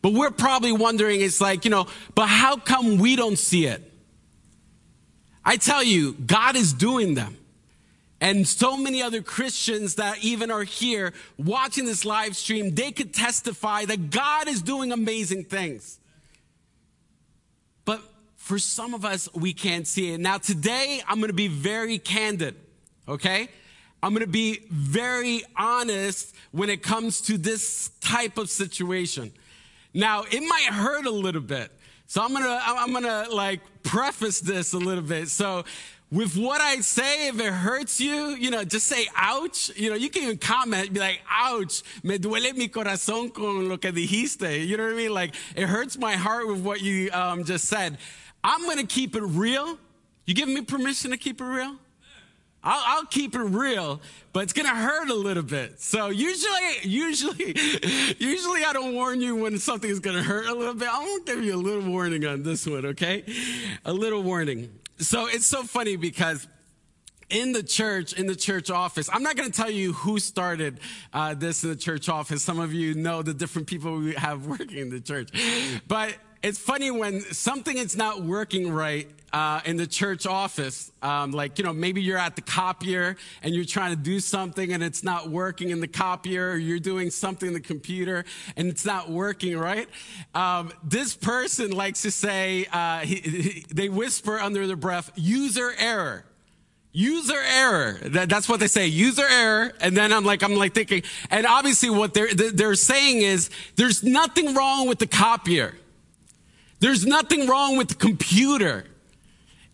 [0.03, 3.90] But we're probably wondering, it's like, you know, but how come we don't see it?
[5.45, 7.37] I tell you, God is doing them.
[8.21, 13.15] And so many other Christians that even are here watching this live stream, they could
[13.15, 15.99] testify that God is doing amazing things.
[17.87, 18.03] But
[18.37, 20.21] for some of us, we can't see it.
[20.21, 22.57] Now, today, I'm going to be very candid,
[23.09, 23.49] okay?
[24.03, 29.33] I'm going to be very honest when it comes to this type of situation.
[29.95, 31.73] Now, it might hurt a little bit.
[32.11, 35.29] So I'm to I'm to like preface this a little bit.
[35.29, 35.63] So
[36.11, 39.71] with what I say, if it hurts you, you know, just say ouch.
[39.77, 43.77] You know, you can even comment, be like, ouch, me duele mi corazón con lo
[43.77, 44.67] que dijiste.
[44.67, 45.15] You know what I mean?
[45.15, 47.97] Like, it hurts my heart with what you um, just said.
[48.43, 49.79] I'm to keep it real.
[50.27, 51.77] You give me permission to keep it real?
[52.63, 54.01] I'll, I'll, keep it real,
[54.33, 55.81] but it's gonna hurt a little bit.
[55.81, 57.57] So usually, usually,
[58.19, 60.89] usually I don't warn you when something is gonna hurt a little bit.
[60.93, 63.25] I'm gonna give you a little warning on this one, okay?
[63.85, 64.71] A little warning.
[64.99, 66.47] So it's so funny because
[67.31, 70.81] in the church, in the church office, I'm not going to tell you who started
[71.13, 72.43] uh, this in the church office.
[72.43, 75.31] Some of you know the different people we have working in the church.
[75.87, 80.91] But it's funny when something is not working right uh, in the church office.
[81.03, 84.73] Um, like, you know, maybe you're at the copier and you're trying to do something
[84.73, 88.25] and it's not working in the copier, or you're doing something in the computer
[88.57, 89.89] and it's not working, right?
[90.35, 95.73] Um, this person likes to say, uh, he, he, they whisper under their breath, user
[95.79, 96.25] error.
[96.93, 97.99] User error.
[98.03, 98.89] That, that's what they say.
[98.89, 99.73] User error.
[99.81, 104.03] And then I'm like, I'm like thinking, and obviously what they're, they're saying is there's
[104.03, 105.75] nothing wrong with the copier.
[106.81, 108.87] There's nothing wrong with the computer.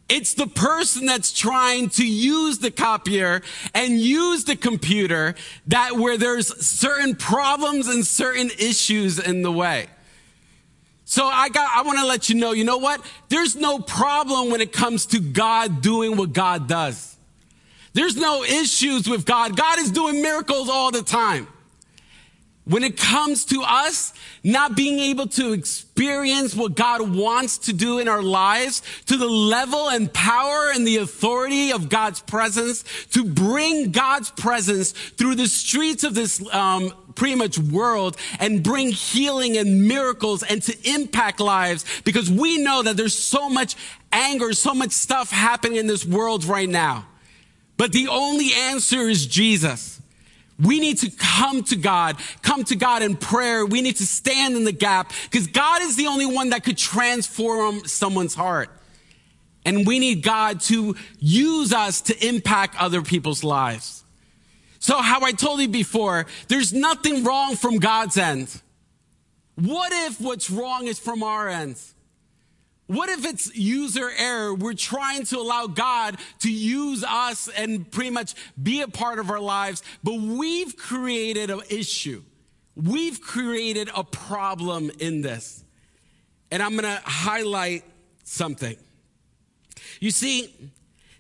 [0.08, 3.42] It's the person that's trying to use the copier
[3.74, 5.34] and use the computer
[5.66, 9.86] that where there's certain problems and certain issues in the way.
[11.04, 13.00] So I got, I want to let you know, you know what?
[13.28, 17.16] There's no problem when it comes to God doing what God does.
[17.92, 19.56] There's no issues with God.
[19.56, 21.48] God is doing miracles all the time.
[22.66, 28.00] When it comes to us not being able to experience what God wants to do
[28.00, 33.24] in our lives to the level and power and the authority of God's presence, to
[33.24, 39.56] bring God's presence through the streets of this um, pretty much world and bring healing
[39.56, 43.76] and miracles and to impact lives because we know that there's so much
[44.12, 47.06] anger, so much stuff happening in this world right now.
[47.76, 49.95] But the only answer is Jesus.
[50.58, 53.66] We need to come to God, come to God in prayer.
[53.66, 56.78] We need to stand in the gap because God is the only one that could
[56.78, 58.70] transform someone's heart.
[59.66, 64.04] And we need God to use us to impact other people's lives.
[64.78, 68.62] So how I told you before, there's nothing wrong from God's end.
[69.56, 71.80] What if what's wrong is from our end?
[72.86, 74.54] What if it's user error?
[74.54, 79.30] We're trying to allow God to use us and pretty much be a part of
[79.30, 82.22] our lives, but we've created an issue.
[82.76, 85.64] We've created a problem in this.
[86.50, 87.82] And I'm going to highlight
[88.22, 88.76] something.
[89.98, 90.54] You see,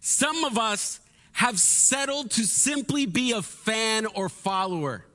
[0.00, 1.00] some of us
[1.32, 5.05] have settled to simply be a fan or follower.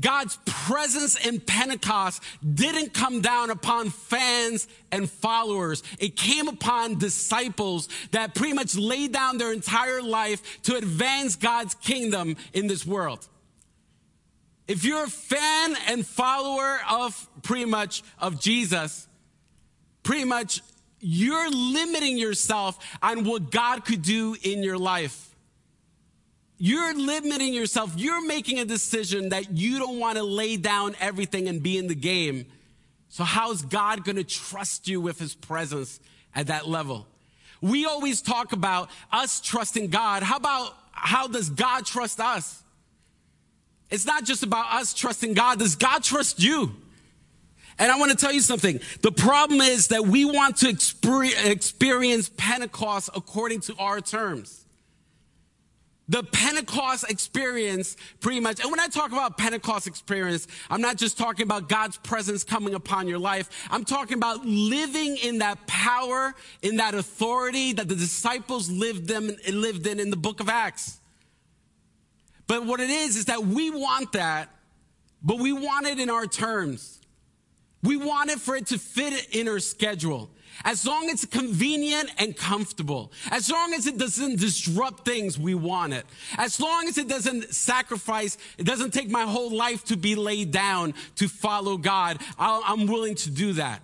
[0.00, 2.22] God's presence in Pentecost
[2.54, 5.82] didn't come down upon fans and followers.
[5.98, 11.74] It came upon disciples that pretty much laid down their entire life to advance God's
[11.74, 13.26] kingdom in this world.
[14.68, 19.08] If you're a fan and follower of pretty much of Jesus,
[20.02, 20.60] pretty much
[21.00, 25.27] you're limiting yourself on what God could do in your life.
[26.58, 27.92] You're limiting yourself.
[27.96, 31.86] You're making a decision that you don't want to lay down everything and be in
[31.86, 32.46] the game.
[33.08, 36.00] So how's God going to trust you with his presence
[36.34, 37.06] at that level?
[37.60, 40.22] We always talk about us trusting God.
[40.22, 42.62] How about how does God trust us?
[43.90, 45.60] It's not just about us trusting God.
[45.60, 46.74] Does God trust you?
[47.78, 48.80] And I want to tell you something.
[49.02, 54.64] The problem is that we want to experience Pentecost according to our terms
[56.08, 58.60] the Pentecost experience pretty much.
[58.60, 62.74] And when I talk about Pentecost experience, I'm not just talking about God's presence coming
[62.74, 63.50] upon your life.
[63.70, 69.30] I'm talking about living in that power, in that authority that the disciples lived them,
[69.52, 70.98] lived in in the book of Acts.
[72.46, 74.48] But what it is, is that we want that,
[75.22, 77.00] but we want it in our terms.
[77.82, 80.30] We want it for it to fit in our schedule.
[80.64, 83.12] As long as it's convenient and comfortable.
[83.30, 86.04] As long as it doesn't disrupt things, we want it.
[86.36, 90.50] As long as it doesn't sacrifice, it doesn't take my whole life to be laid
[90.50, 93.80] down to follow God, I'm willing to do that.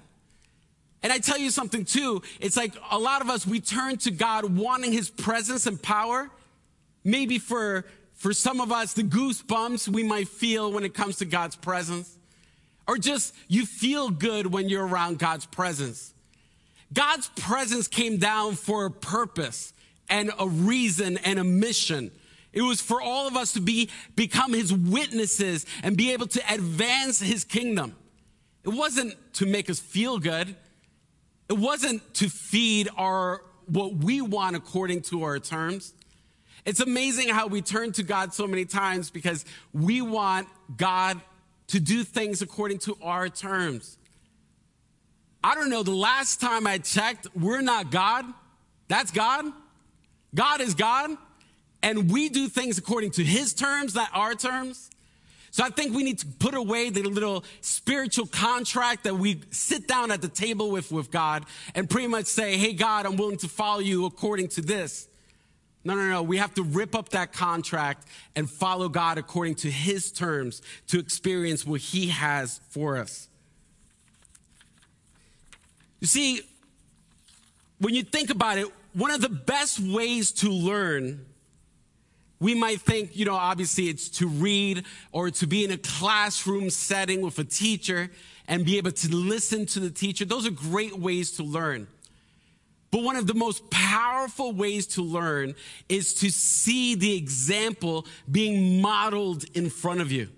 [1.02, 4.10] And I tell you something too, it's like a lot of us, we turn to
[4.10, 6.30] God wanting his presence and power.
[7.04, 7.84] Maybe for,
[8.14, 12.16] for some of us, the goosebumps we might feel when it comes to God's presence.
[12.88, 16.13] Or just you feel good when you're around God's presence.
[16.94, 19.72] God's presence came down for a purpose
[20.08, 22.10] and a reason and a mission.
[22.52, 26.42] It was for all of us to be, become his witnesses and be able to
[26.52, 27.96] advance his kingdom.
[28.62, 30.54] It wasn't to make us feel good.
[31.48, 35.92] It wasn't to feed our, what we want according to our terms.
[36.64, 41.20] It's amazing how we turn to God so many times because we want God
[41.68, 43.98] to do things according to our terms.
[45.44, 48.24] I don't know, the last time I checked, we're not God.
[48.88, 49.44] That's God.
[50.34, 51.10] God is God.
[51.82, 54.88] And we do things according to his terms, not our terms.
[55.50, 59.86] So I think we need to put away the little spiritual contract that we sit
[59.86, 63.36] down at the table with, with God and pretty much say, Hey, God, I'm willing
[63.38, 65.08] to follow you according to this.
[65.84, 66.22] No, no, no.
[66.22, 70.98] We have to rip up that contract and follow God according to his terms to
[70.98, 73.28] experience what he has for us.
[76.04, 76.42] You see,
[77.78, 81.24] when you think about it, one of the best ways to learn,
[82.40, 86.68] we might think, you know, obviously it's to read or to be in a classroom
[86.68, 88.10] setting with a teacher
[88.46, 90.26] and be able to listen to the teacher.
[90.26, 91.86] Those are great ways to learn.
[92.90, 95.54] But one of the most powerful ways to learn
[95.88, 100.28] is to see the example being modeled in front of you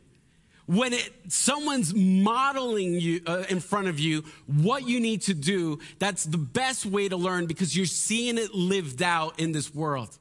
[0.67, 5.79] when it, someone's modeling you uh, in front of you what you need to do,
[5.99, 10.19] that's the best way to learn because you're seeing it lived out in this world.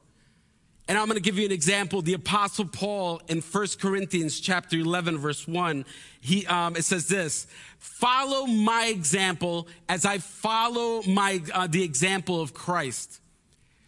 [0.88, 2.00] And I'm going to give you an example.
[2.00, 5.84] The apostle Paul in 1 Corinthians chapter 11 verse 1,
[6.20, 12.40] he, um, it says this, follow my example as I follow my, uh, the example
[12.40, 13.20] of Christ.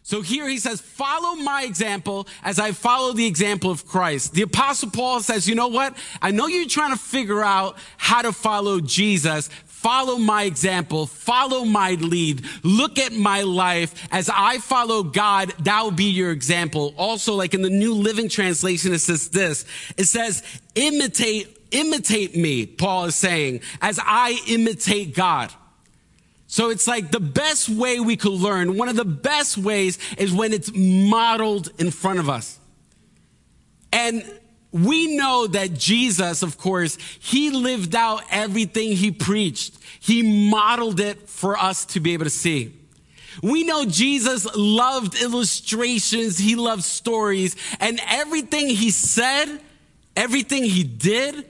[0.08, 4.32] So here he says, follow my example as I follow the example of Christ.
[4.32, 5.94] The apostle Paul says, you know what?
[6.22, 9.48] I know you're trying to figure out how to follow Jesus.
[9.66, 11.06] Follow my example.
[11.06, 12.42] Follow my lead.
[12.62, 14.08] Look at my life.
[14.10, 16.94] As I follow God, that will be your example.
[16.96, 19.66] Also, like in the New Living Translation, it says this.
[19.98, 20.42] It says,
[20.74, 25.52] imitate, imitate me, Paul is saying, as I imitate God.
[26.50, 30.32] So it's like the best way we could learn, one of the best ways is
[30.32, 32.58] when it's modeled in front of us.
[33.92, 34.24] And
[34.72, 39.78] we know that Jesus, of course, he lived out everything he preached.
[40.00, 42.74] He modeled it for us to be able to see.
[43.42, 46.38] We know Jesus loved illustrations.
[46.38, 49.60] He loved stories and everything he said,
[50.16, 51.46] everything he did,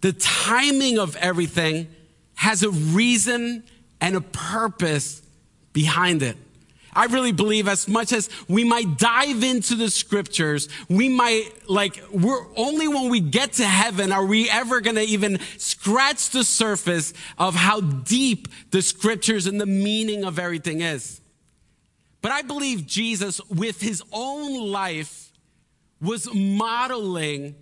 [0.00, 1.88] the timing of everything
[2.34, 3.62] has a reason
[4.00, 5.22] and a purpose
[5.72, 6.36] behind it.
[6.96, 12.02] I really believe as much as we might dive into the scriptures, we might like,
[12.10, 16.42] we're only when we get to heaven are we ever going to even scratch the
[16.42, 21.20] surface of how deep the scriptures and the meaning of everything is.
[22.22, 25.30] But I believe Jesus with his own life
[26.00, 27.56] was modeling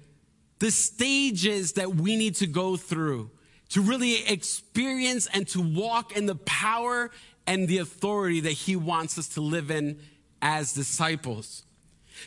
[0.61, 3.31] the stages that we need to go through
[3.75, 7.11] to really experience and to walk in the power
[7.45, 9.99] and the authority that he wants us to live in
[10.41, 11.65] as disciples.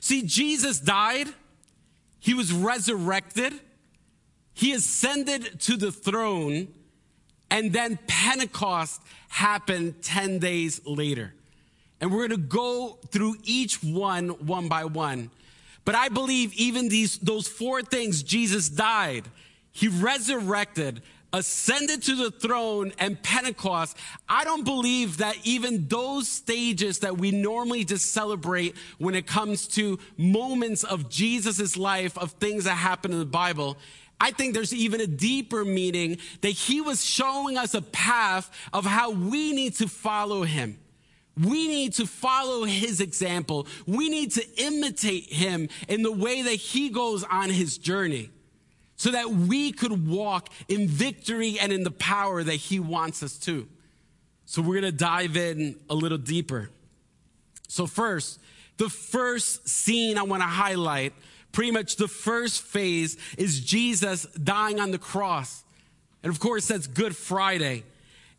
[0.01, 1.29] See, Jesus died,
[2.19, 3.53] he was resurrected,
[4.53, 6.67] he ascended to the throne,
[7.49, 11.33] and then Pentecost happened 10 days later.
[12.01, 15.31] And we're going to go through each one one by one.
[15.85, 19.23] But I believe even these those four things Jesus died,
[19.71, 21.03] he resurrected,
[21.37, 23.95] ascended to the throne and Pentecost,
[24.27, 29.67] I don't believe that even those stages that we normally just celebrate when it comes
[29.69, 33.77] to moments of Jesus' life, of things that happen in the Bible,
[34.19, 38.85] I think there's even a deeper meaning that he was showing us a path of
[38.85, 40.79] how we need to follow him.
[41.37, 43.67] We need to follow his example.
[43.85, 48.31] We need to imitate him in the way that he goes on his journey
[48.97, 53.37] so that we could walk in victory and in the power that He wants us
[53.39, 53.67] to.
[54.45, 56.69] So we're going to dive in a little deeper.
[57.67, 58.39] So, first,
[58.77, 61.13] the first scene I want to highlight,
[61.51, 65.63] pretty much the first phase, is Jesus dying on the cross.
[66.23, 67.83] And of course, that's Good Friday.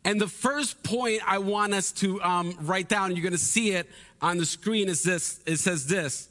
[0.03, 3.71] And the first point I want us to um, write down, you're going to see
[3.71, 3.87] it
[4.21, 5.39] on the screen, is this.
[5.45, 6.29] It says this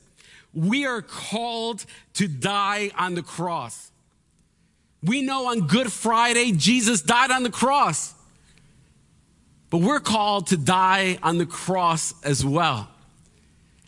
[0.53, 3.91] We are called to die on the cross.
[5.03, 8.15] We know on Good Friday, Jesus died on the cross.
[9.71, 12.89] But we're called to die on the cross as well.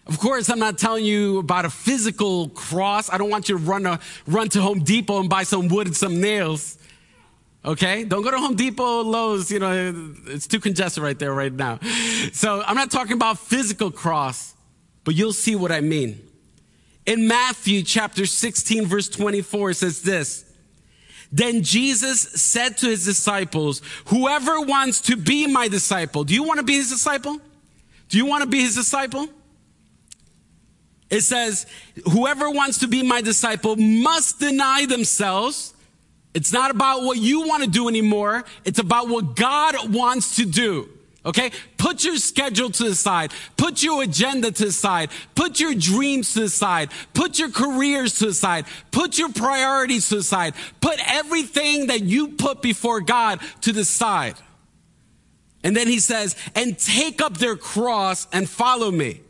[0.06, 3.10] Of course, I'm not telling you about a physical cross.
[3.10, 5.86] I don't want you to run, a, run to Home Depot and buy some wood
[5.86, 6.78] and some nails.
[7.64, 8.04] Okay?
[8.04, 11.78] Don't go to Home Depot, Lowe's, you know, it's too congested right there right now.
[12.32, 14.54] So I'm not talking about physical cross,
[15.04, 16.20] but you'll see what I mean.
[17.06, 20.49] In Matthew chapter 16, verse 24, it says this.
[21.32, 26.58] Then Jesus said to his disciples, whoever wants to be my disciple, do you want
[26.58, 27.38] to be his disciple?
[28.08, 29.28] Do you want to be his disciple?
[31.08, 31.66] It says,
[32.12, 35.74] whoever wants to be my disciple must deny themselves.
[36.34, 38.44] It's not about what you want to do anymore.
[38.64, 40.88] It's about what God wants to do.
[41.24, 41.50] Okay?
[41.76, 43.32] Put your schedule to the side.
[43.56, 45.10] Put your agenda to the side.
[45.34, 46.90] Put your dreams to the side.
[47.12, 48.64] Put your careers to the side.
[48.90, 50.54] Put your priorities to the side.
[50.80, 54.36] Put everything that you put before God to the side.
[55.62, 59.20] And then he says, and take up their cross and follow me.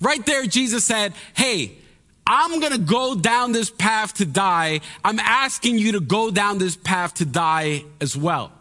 [0.00, 1.76] Right there, Jesus said, Hey,
[2.26, 4.80] I'm going to go down this path to die.
[5.04, 8.52] I'm asking you to go down this path to die as well.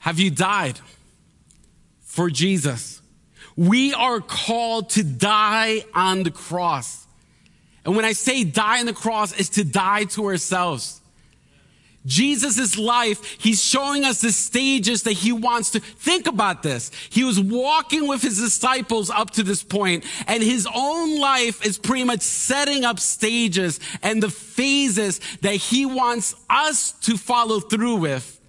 [0.00, 0.80] Have you died
[2.00, 3.00] for Jesus?
[3.56, 7.06] We are called to die on the cross.
[7.84, 11.00] And when I say die on the cross, it's to die to ourselves.
[12.06, 16.90] Jesus' life, he's showing us the stages that he wants to think about this.
[17.10, 21.76] He was walking with his disciples up to this point, and his own life is
[21.76, 27.96] pretty much setting up stages and the phases that he wants us to follow through
[27.96, 28.39] with.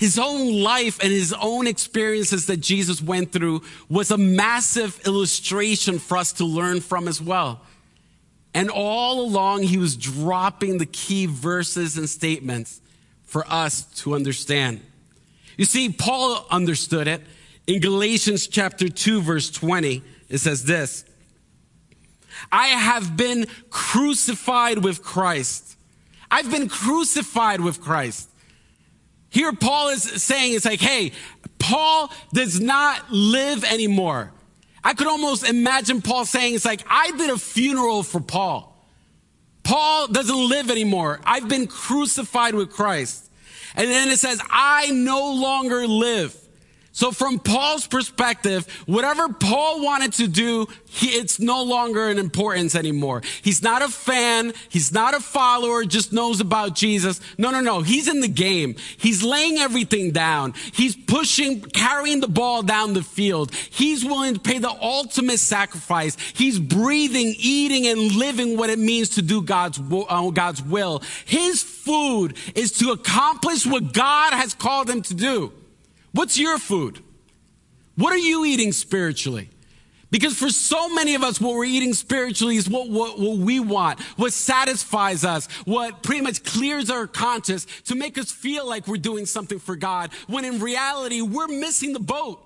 [0.00, 5.98] His own life and his own experiences that Jesus went through was a massive illustration
[5.98, 7.60] for us to learn from as well.
[8.54, 12.80] And all along, he was dropping the key verses and statements
[13.24, 14.80] for us to understand.
[15.58, 17.20] You see, Paul understood it.
[17.66, 21.04] In Galatians chapter 2, verse 20, it says this
[22.50, 25.76] I have been crucified with Christ.
[26.30, 28.29] I've been crucified with Christ.
[29.30, 31.12] Here, Paul is saying, it's like, hey,
[31.58, 34.32] Paul does not live anymore.
[34.82, 38.66] I could almost imagine Paul saying, it's like, I did a funeral for Paul.
[39.62, 41.20] Paul doesn't live anymore.
[41.24, 43.30] I've been crucified with Christ.
[43.76, 46.36] And then it says, I no longer live.
[47.00, 52.74] So from Paul's perspective, whatever Paul wanted to do, he, it's no longer an importance
[52.74, 53.22] anymore.
[53.40, 54.52] He's not a fan.
[54.68, 57.22] He's not a follower, just knows about Jesus.
[57.38, 57.80] No, no, no.
[57.80, 58.74] He's in the game.
[58.98, 60.52] He's laying everything down.
[60.74, 63.54] He's pushing, carrying the ball down the field.
[63.54, 66.18] He's willing to pay the ultimate sacrifice.
[66.34, 71.02] He's breathing, eating, and living what it means to do God's, uh, God's will.
[71.24, 75.54] His food is to accomplish what God has called him to do.
[76.12, 77.02] What's your food?
[77.96, 79.50] What are you eating spiritually?
[80.10, 83.60] Because for so many of us, what we're eating spiritually is what, what, what, we
[83.60, 88.88] want, what satisfies us, what pretty much clears our conscience to make us feel like
[88.88, 92.44] we're doing something for God, when in reality, we're missing the boat.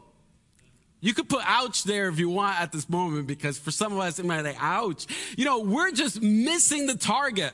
[1.00, 3.98] You could put ouch there if you want at this moment, because for some of
[3.98, 5.06] us, it might be ouch.
[5.36, 7.52] You know, we're just missing the target.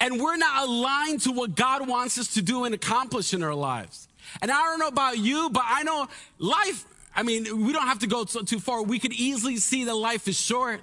[0.00, 3.54] And we're not aligned to what God wants us to do and accomplish in our
[3.54, 4.08] lives.
[4.42, 6.08] And I don't know about you, but I know
[6.38, 8.82] life, I mean, we don't have to go too far.
[8.82, 10.82] We could easily see that life is short.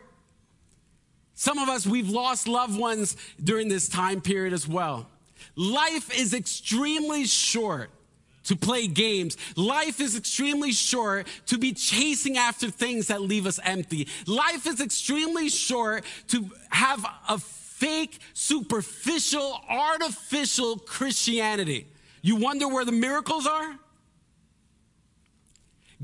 [1.34, 5.08] Some of us, we've lost loved ones during this time period as well.
[5.56, 7.90] Life is extremely short
[8.44, 9.38] to play games.
[9.56, 14.08] Life is extremely short to be chasing after things that leave us empty.
[14.28, 21.88] Life is extremely short to have a fake, superficial, artificial Christianity.
[22.22, 23.78] You wonder where the miracles are?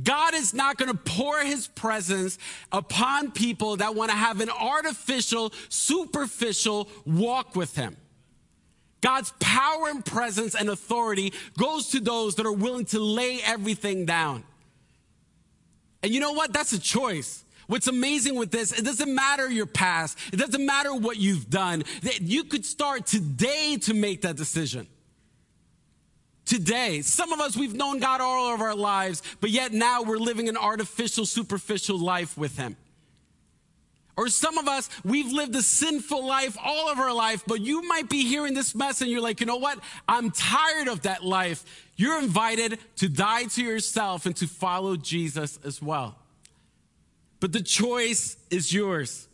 [0.01, 2.37] God is not going to pour his presence
[2.71, 7.97] upon people that want to have an artificial, superficial walk with him.
[9.01, 14.05] God's power and presence and authority goes to those that are willing to lay everything
[14.05, 14.43] down.
[16.03, 16.53] And you know what?
[16.53, 17.43] That's a choice.
[17.67, 20.17] What's amazing with this, it doesn't matter your past.
[20.31, 21.83] It doesn't matter what you've done.
[22.21, 24.87] You could start today to make that decision
[26.47, 27.01] today.
[27.01, 30.49] Some of us, we've known God all of our lives, but yet now we're living
[30.49, 32.75] an artificial, superficial life with Him.
[34.17, 37.83] Or some of us, we've lived a sinful life all of our life, but you
[37.83, 39.79] might be hearing this message and you're like, you know what?
[40.07, 41.63] I'm tired of that life.
[41.95, 46.15] You're invited to die to yourself and to follow Jesus as well.
[47.39, 49.26] But the choice is yours.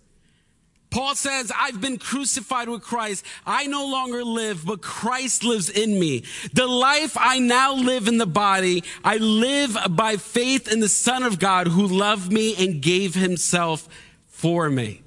[0.93, 3.25] Paul says, I've been crucified with Christ.
[3.47, 6.23] I no longer live, but Christ lives in me.
[6.53, 11.23] The life I now live in the body, I live by faith in the Son
[11.23, 13.89] of God who loved me and gave himself
[14.27, 15.01] for me.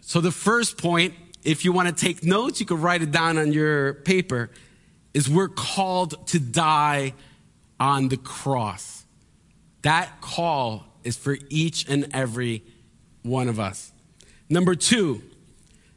[0.00, 1.14] So the first point,
[1.44, 4.50] if you want to take notes, you can write it down on your paper,
[5.14, 7.14] is we're called to die
[7.78, 9.04] on the cross.
[9.82, 12.64] That call is for each and every
[13.22, 13.92] one of us.
[14.50, 15.22] Number two,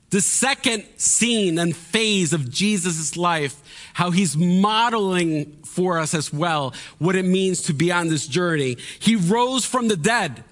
[0.09, 3.61] the second scene and phase of Jesus' life,
[3.93, 8.77] how he's modeling for us as well what it means to be on this journey.
[8.99, 10.43] He rose from the dead.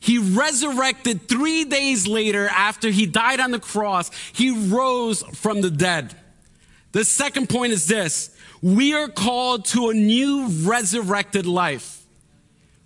[0.00, 4.10] He resurrected three days later after he died on the cross.
[4.32, 6.14] He rose from the dead.
[6.92, 8.36] The second point is this.
[8.60, 12.04] We are called to a new resurrected life.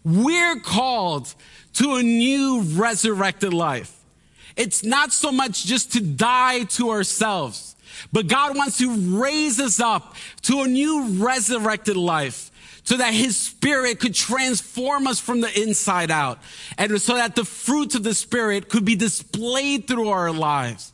[0.04, 1.34] We're called
[1.74, 3.97] to a new resurrected life.
[4.58, 7.76] It's not so much just to die to ourselves,
[8.12, 12.50] but God wants to raise us up to a new resurrected life
[12.82, 16.40] so that his spirit could transform us from the inside out
[16.76, 20.92] and so that the fruits of the spirit could be displayed through our lives.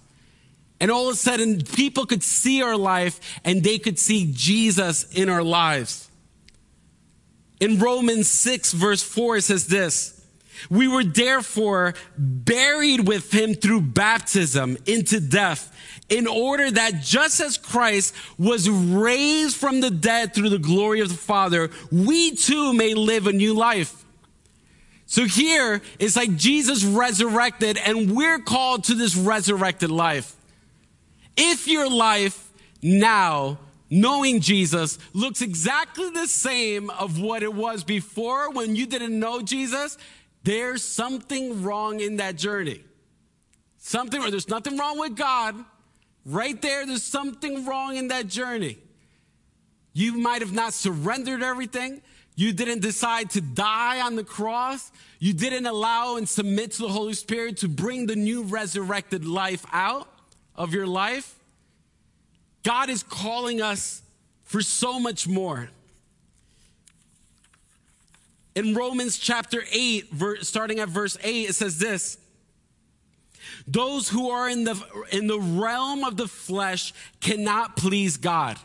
[0.79, 5.11] And all of a sudden, people could see our life and they could see Jesus
[5.13, 6.11] in our lives.
[7.61, 10.14] In Romans 6, verse 4, it says this
[10.71, 15.71] we were therefore buried with him through baptism into death,
[16.09, 21.09] in order that just as Christ was raised from the dead through the glory of
[21.09, 24.05] the Father, we too may live a new life.
[25.07, 30.35] So here it's like Jesus resurrected, and we're called to this resurrected life.
[31.37, 32.51] If your life
[32.83, 33.59] now
[33.91, 39.41] knowing Jesus looks exactly the same of what it was before when you didn't know
[39.41, 39.97] Jesus,
[40.45, 42.85] there's something wrong in that journey.
[43.79, 45.57] Something, or there's nothing wrong with God.
[46.25, 48.79] Right there, there's something wrong in that journey.
[49.93, 52.03] You might have not surrendered everything.
[52.37, 54.91] You didn't decide to die on the cross.
[55.19, 59.65] You didn't allow and submit to the Holy Spirit to bring the new resurrected life
[59.73, 60.09] out
[60.57, 61.39] of your life.
[62.63, 64.03] God is calling us
[64.43, 65.71] for so much more
[68.55, 70.07] in Romans chapter 8,
[70.43, 72.19] starting at verse 8, it says this
[73.67, 74.81] Those who are in the,
[75.11, 78.59] in the realm of the flesh cannot please God.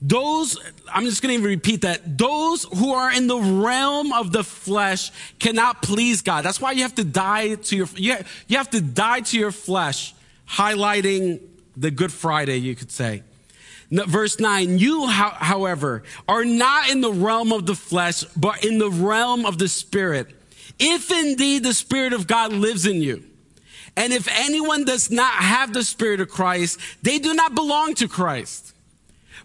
[0.00, 0.58] Those,
[0.92, 2.18] I'm just going to even repeat that.
[2.18, 6.44] Those who are in the realm of the flesh cannot please God.
[6.44, 9.38] That's why you have to die to your, you have, you have to die to
[9.38, 10.14] your flesh,
[10.46, 11.40] highlighting
[11.76, 13.22] the Good Friday, you could say.
[13.90, 18.90] Verse 9, you, however, are not in the realm of the flesh, but in the
[18.90, 20.28] realm of the spirit.
[20.78, 23.24] If indeed the spirit of God lives in you.
[23.96, 28.08] And if anyone does not have the spirit of Christ, they do not belong to
[28.08, 28.74] Christ.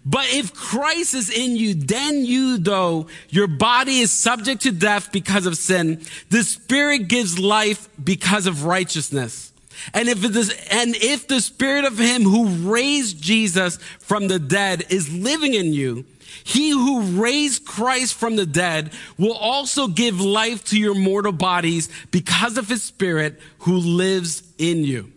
[0.04, 5.12] But if Christ is in you, then you, though your body is subject to death
[5.12, 9.51] because of sin, the spirit gives life because of righteousness.
[9.94, 14.86] And if is, and if the spirit of him who raised Jesus from the dead
[14.90, 16.06] is living in you,
[16.44, 21.90] he who raised Christ from the dead will also give life to your mortal bodies
[22.12, 25.12] because of his spirit who lives in you.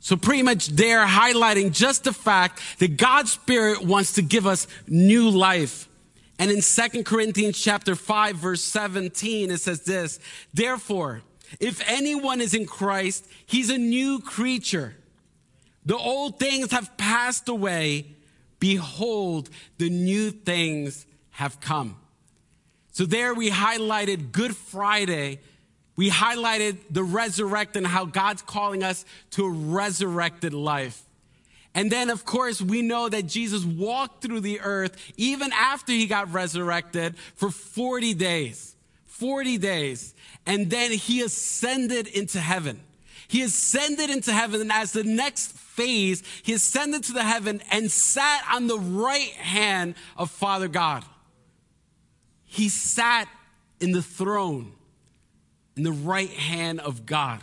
[0.00, 4.66] So pretty much they're highlighting just the fact that God's spirit wants to give us
[4.88, 5.88] new life.
[6.38, 10.18] And in Second Corinthians chapter 5 verse 17 it says this,
[10.52, 11.22] therefore
[11.60, 14.96] if anyone is in Christ, he's a new creature.
[15.84, 18.06] The old things have passed away.
[18.58, 21.96] Behold, the new things have come.
[22.92, 25.40] So there we highlighted Good Friday.
[25.96, 31.02] We highlighted the resurrect and how God's calling us to a resurrected life.
[31.74, 36.06] And then, of course, we know that Jesus walked through the earth even after he
[36.06, 38.76] got resurrected for 40 days.
[39.06, 40.14] 40 days
[40.46, 42.80] and then he ascended into heaven.
[43.28, 47.90] He ascended into heaven, and as the next phase, he ascended to the heaven and
[47.90, 51.04] sat on the right hand of Father God.
[52.44, 53.28] He sat
[53.80, 54.72] in the throne,
[55.76, 57.40] in the right hand of God.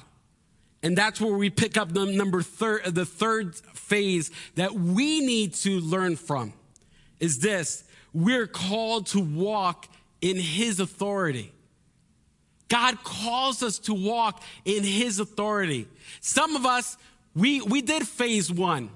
[0.83, 5.55] And that's where we pick up the number third, the third phase that we need
[5.55, 6.53] to learn from
[7.19, 7.83] is this.
[8.13, 9.87] We're called to walk
[10.21, 11.51] in his authority.
[12.70, 15.88] God calls us to walk in his authority.
[16.22, 16.97] Some of us,
[17.36, 18.89] we, we did phase one.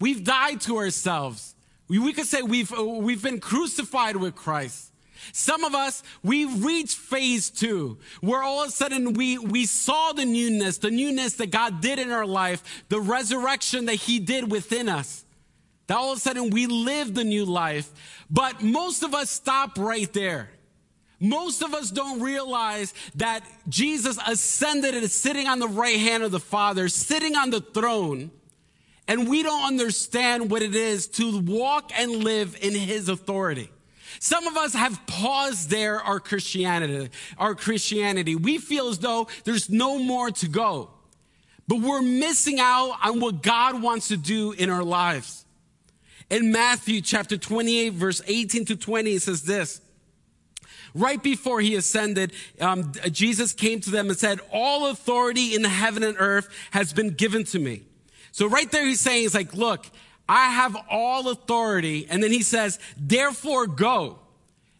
[0.00, 1.54] We've died to ourselves.
[1.88, 4.92] We, we could say we've, we've been crucified with Christ.
[5.32, 10.12] Some of us, we reached phase two, where all of a sudden we, we saw
[10.12, 14.50] the newness, the newness that God did in our life, the resurrection that He did
[14.50, 15.24] within us.
[15.86, 17.92] That all of a sudden we lived the new life.
[18.30, 20.50] But most of us stop right there.
[21.18, 26.22] Most of us don't realize that Jesus ascended and is sitting on the right hand
[26.22, 28.30] of the Father, sitting on the throne.
[29.08, 33.70] And we don't understand what it is to walk and live in his authority.
[34.18, 38.34] Some of us have paused there our Christianity, our Christianity.
[38.34, 40.90] We feel as though there's no more to go.
[41.68, 45.44] But we're missing out on what God wants to do in our lives.
[46.30, 49.80] In Matthew chapter 28, verse 18 to 20, it says this.
[50.96, 56.02] Right before he ascended, um, Jesus came to them and said, All authority in heaven
[56.02, 57.82] and earth has been given to me.
[58.32, 59.86] So right there, he's saying, He's like, Look,
[60.28, 62.06] I have all authority.
[62.08, 64.18] And then he says, therefore go.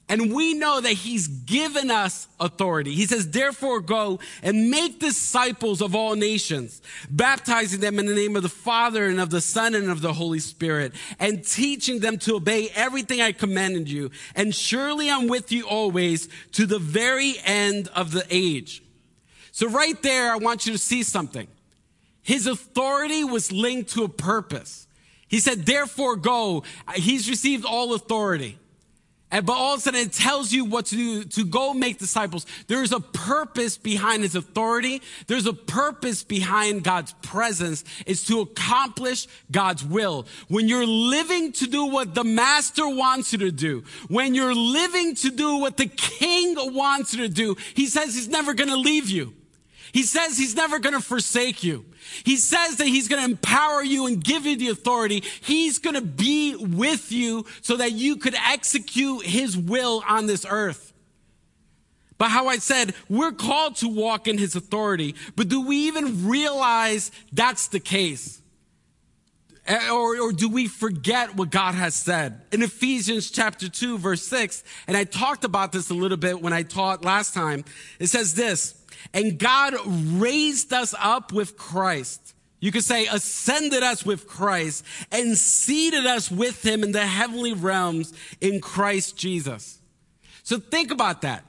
[0.08, 2.94] And we know that he's given us authority.
[2.94, 6.80] He says, therefore go and make disciples of all nations,
[7.10, 10.12] baptizing them in the name of the Father and of the Son and of the
[10.12, 14.12] Holy Spirit, and teaching them to obey everything I commanded you.
[14.36, 18.84] And surely I'm with you always to the very end of the age.
[19.50, 21.48] So right there, I want you to see something.
[22.22, 24.86] His authority was linked to a purpose.
[25.26, 26.62] He said, therefore go.
[26.94, 28.58] He's received all authority.
[29.44, 32.46] But all of a sudden it tells you what to do, to go make disciples.
[32.66, 35.02] There's a purpose behind his authority.
[35.26, 40.26] There's a purpose behind God's presence is to accomplish God's will.
[40.48, 45.14] When you're living to do what the master wants you to do, when you're living
[45.16, 48.76] to do what the king wants you to do, he says he's never going to
[48.76, 49.34] leave you.
[49.96, 51.86] He says he's never going to forsake you.
[52.22, 55.24] He says that he's going to empower you and give you the authority.
[55.40, 60.44] He's going to be with you so that you could execute his will on this
[60.46, 60.92] earth.
[62.18, 66.28] But how I said, we're called to walk in his authority, but do we even
[66.28, 68.42] realize that's the case?
[69.66, 72.42] Eh, or, or, do we forget what God has said?
[72.52, 76.52] In Ephesians chapter 2, verse 6, and I talked about this a little bit when
[76.52, 77.64] I taught last time,
[77.98, 78.74] it says this
[79.12, 82.34] and God raised us up with Christ.
[82.60, 87.52] You could say ascended us with Christ and seated us with him in the heavenly
[87.52, 89.78] realms in Christ Jesus.
[90.42, 91.44] So think about that.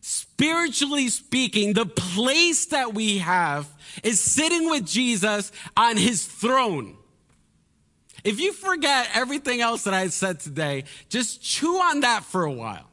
[0.00, 3.68] Spiritually speaking, the place that we have
[4.04, 6.96] is sitting with Jesus on his throne.
[8.22, 12.52] If you forget everything else that I said today, just chew on that for a
[12.52, 12.88] while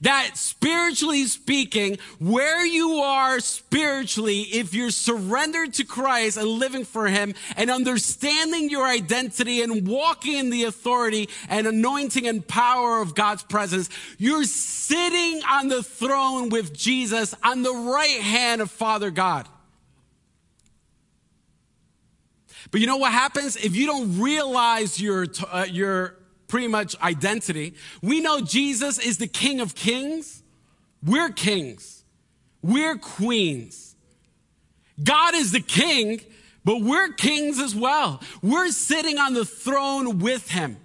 [0.00, 7.06] that spiritually speaking, where you are spiritually, if you're surrendered to Christ and living for
[7.06, 13.14] Him and understanding your identity and walking in the authority and anointing and power of
[13.14, 13.88] God's presence,
[14.18, 19.48] you're sitting on the throne with Jesus on the right hand of Father God.
[22.70, 26.16] But you know what happens if you don't realize your, uh, your
[26.54, 27.74] pretty much identity.
[28.00, 30.44] We know Jesus is the King of Kings.
[31.04, 32.04] We're kings.
[32.62, 33.96] We're queens.
[35.02, 36.20] God is the king,
[36.64, 38.22] but we're kings as well.
[38.40, 40.76] We're sitting on the throne with him.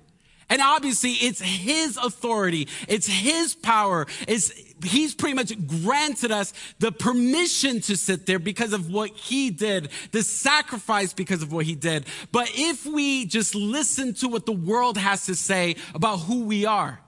[0.50, 2.68] And obviously it's his authority.
[2.88, 4.08] It's his power.
[4.28, 4.52] It's,
[4.84, 5.54] he's pretty much
[5.84, 11.42] granted us the permission to sit there because of what he did, the sacrifice because
[11.42, 12.06] of what he did.
[12.32, 16.66] But if we just listen to what the world has to say about who we
[16.66, 17.00] are,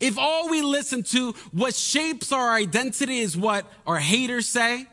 [0.00, 4.86] if all we listen to what shapes our identity is what our haters say,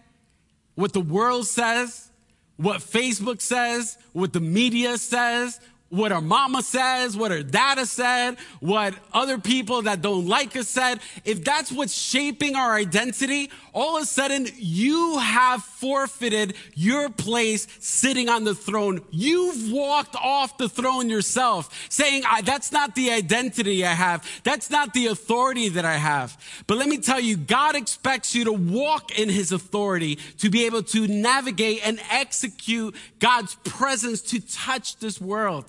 [0.75, 2.09] what the world says,
[2.57, 5.59] what Facebook says, what the media says,
[5.93, 10.67] what our mama says, what our dada said, what other people that don't like us
[10.67, 17.11] said, if that's what's shaping our identity, all of a sudden you have forfeited your
[17.11, 19.01] place sitting on the throne.
[19.11, 24.27] You've walked off the throne yourself saying, that's not the identity I have.
[24.43, 26.35] That's not the authority that I have.
[26.65, 30.65] But let me tell you, God expects you to walk in his authority to be
[30.65, 35.65] able to navigate and execute God's presence to touch this world.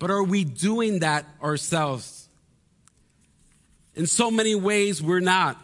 [0.00, 2.26] But are we doing that ourselves?
[3.94, 5.62] In so many ways, we're not.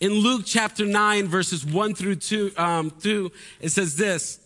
[0.00, 4.40] In Luke chapter 9, verses 1 through 2, um, 2, it says this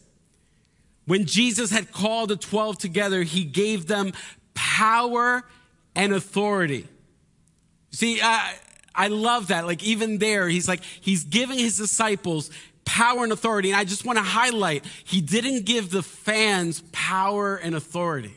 [1.07, 4.13] When Jesus had called the 12 together, he gave them
[4.55, 5.45] power
[5.95, 6.89] and authority.
[7.93, 8.41] See, uh,
[8.93, 9.67] I love that.
[9.67, 12.51] Like even there, he's like, he's giving his disciples
[12.85, 13.71] power and authority.
[13.71, 18.35] And I just want to highlight, he didn't give the fans power and authority.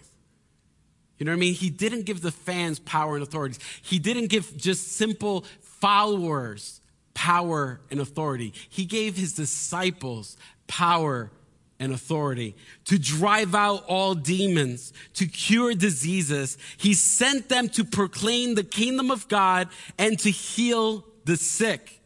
[1.17, 1.53] You know what I mean?
[1.53, 3.59] He didn't give the fans power and authorities.
[3.81, 6.81] He didn't give just simple followers
[7.13, 8.53] power and authority.
[8.69, 10.37] He gave his disciples
[10.67, 11.31] power
[11.79, 16.57] and authority to drive out all demons, to cure diseases.
[16.77, 22.01] He sent them to proclaim the kingdom of God and to heal the sick.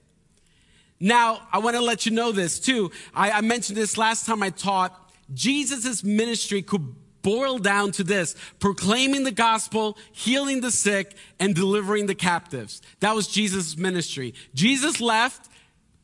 [1.00, 2.92] Now, I want to let you know this too.
[3.14, 5.00] I, I mentioned this last time I taught.
[5.34, 12.06] Jesus' ministry could boil down to this proclaiming the gospel, healing the sick, and delivering
[12.06, 12.82] the captives.
[13.02, 14.34] That was Jesus' ministry.
[14.54, 15.47] Jesus left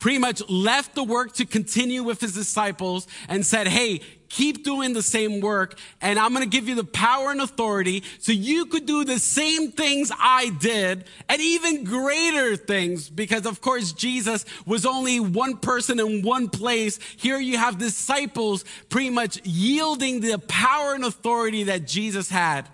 [0.04, 4.91] pretty much left the work to continue with his disciples and said, Hey, keep doing
[4.91, 8.66] the same work and I'm going to give you the power and authority so you
[8.66, 13.10] could do the same things I did and even greater things.
[13.10, 16.99] Because of course Jesus was only one person in one place.
[17.16, 22.68] Here you have disciples pretty much yielding the power and authority that Jesus had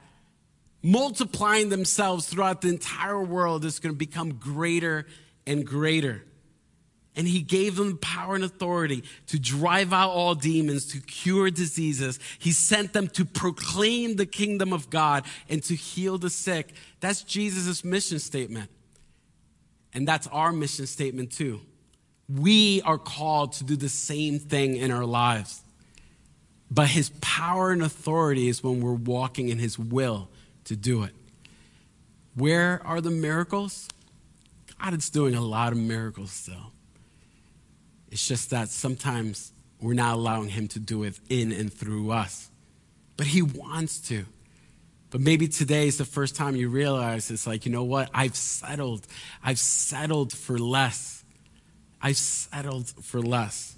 [0.82, 3.66] multiplying themselves throughout the entire world.
[3.66, 5.06] Is going to become greater
[5.46, 6.24] and greater
[7.20, 12.18] and he gave them power and authority to drive out all demons, to cure diseases.
[12.40, 16.72] He sent them to proclaim the kingdom of God and to heal the sick.
[17.02, 18.70] That's Jesus' mission statement.
[19.94, 21.60] And that's our mission statement too.
[22.30, 25.62] We are called to do the same thing in our lives.
[26.72, 30.30] But his power and authority is when we're walking in his will
[30.64, 31.12] to do it.
[32.34, 33.90] Where are the miracles?
[34.82, 36.72] God is doing a lot of miracles still.
[38.12, 39.52] It's just that sometimes
[39.82, 42.50] we're not allowing Him to do it in and through us.
[43.18, 44.26] But He wants to.
[45.12, 48.10] But maybe today is the first time you realize it's like, you know what?
[48.14, 49.08] I've settled.
[49.44, 51.24] I've settled for less.
[52.02, 53.76] I've settled for less.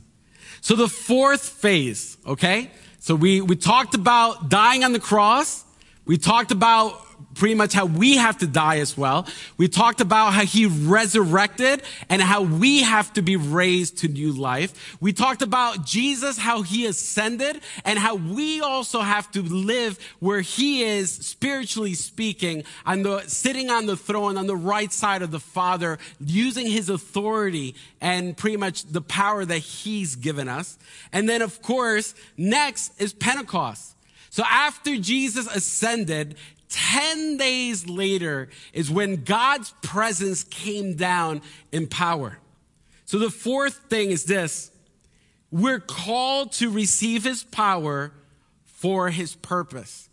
[0.59, 2.69] So the fourth phase, okay?
[2.99, 5.63] So we, we talked about dying on the cross.
[6.05, 7.01] We talked about
[7.35, 9.27] pretty much how we have to die as well.
[9.57, 14.31] We talked about how he resurrected and how we have to be raised to new
[14.31, 14.97] life.
[14.99, 20.41] We talked about Jesus, how he ascended and how we also have to live where
[20.41, 25.31] he is spiritually speaking on the, sitting on the throne on the right side of
[25.31, 30.77] the Father, using his authority and pretty much the power that he's given us.
[31.11, 33.95] And then of course, next is Pentecost.
[34.29, 36.37] So after Jesus ascended,
[36.71, 41.41] 10 days later is when God's presence came down
[41.71, 42.39] in power.
[43.05, 44.71] So the fourth thing is this
[45.51, 48.13] we're called to receive his power
[48.63, 50.09] for his purpose.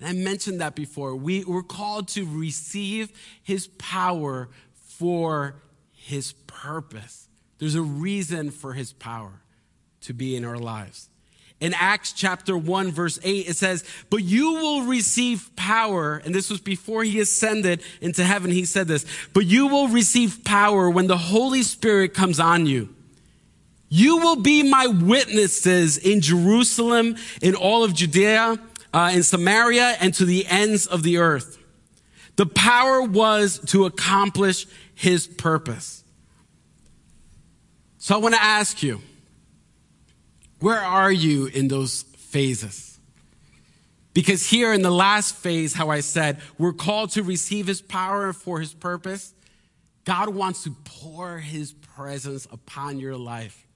[0.00, 1.14] And I mentioned that before.
[1.14, 3.12] We, we're called to receive
[3.42, 5.62] his power for
[5.92, 7.28] his purpose.
[7.58, 9.42] There's a reason for his power
[10.00, 11.10] to be in our lives.
[11.62, 16.20] In Acts chapter 1, verse 8, it says, But you will receive power.
[16.24, 18.50] And this was before he ascended into heaven.
[18.50, 22.92] He said this, But you will receive power when the Holy Spirit comes on you.
[23.88, 28.58] You will be my witnesses in Jerusalem, in all of Judea,
[28.92, 31.58] uh, in Samaria, and to the ends of the earth.
[32.34, 36.02] The power was to accomplish his purpose.
[37.98, 39.00] So I want to ask you,
[40.62, 42.98] where are you in those phases?
[44.14, 48.32] Because here in the last phase, how I said, we're called to receive his power
[48.32, 49.34] for his purpose.
[50.04, 53.66] God wants to pour his presence upon your life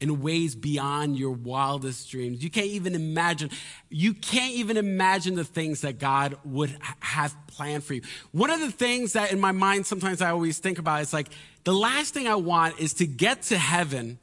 [0.00, 2.42] in ways beyond your wildest dreams.
[2.42, 3.50] You can't even imagine.
[3.88, 8.02] You can't even imagine the things that God would have planned for you.
[8.32, 11.28] One of the things that in my mind sometimes I always think about is like
[11.62, 14.18] the last thing I want is to get to heaven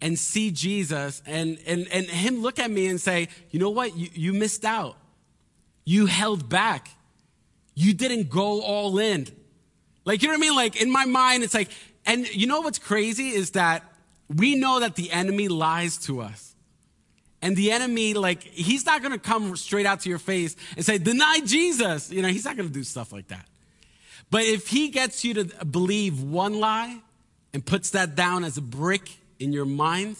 [0.00, 3.96] and see Jesus and, and, and him look at me and say, you know what?
[3.96, 4.96] You, you missed out.
[5.84, 6.88] You held back.
[7.74, 9.26] You didn't go all in.
[10.04, 10.56] Like, you know what I mean?
[10.56, 11.70] Like, in my mind, it's like,
[12.06, 13.84] and you know what's crazy is that
[14.28, 16.54] we know that the enemy lies to us.
[17.42, 20.98] And the enemy, like, he's not gonna come straight out to your face and say,
[20.98, 22.10] deny Jesus.
[22.10, 23.46] You know, he's not gonna do stuff like that.
[24.30, 27.00] But if he gets you to believe one lie
[27.52, 29.10] and puts that down as a brick
[29.40, 30.16] in your mind,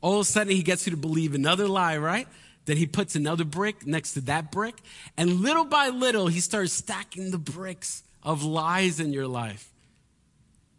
[0.00, 2.28] all of a sudden he gets you to believe another lie, right?
[2.66, 4.76] Then he puts another brick next to that brick.
[5.16, 9.72] And little by little, he starts stacking the bricks of lies in your life.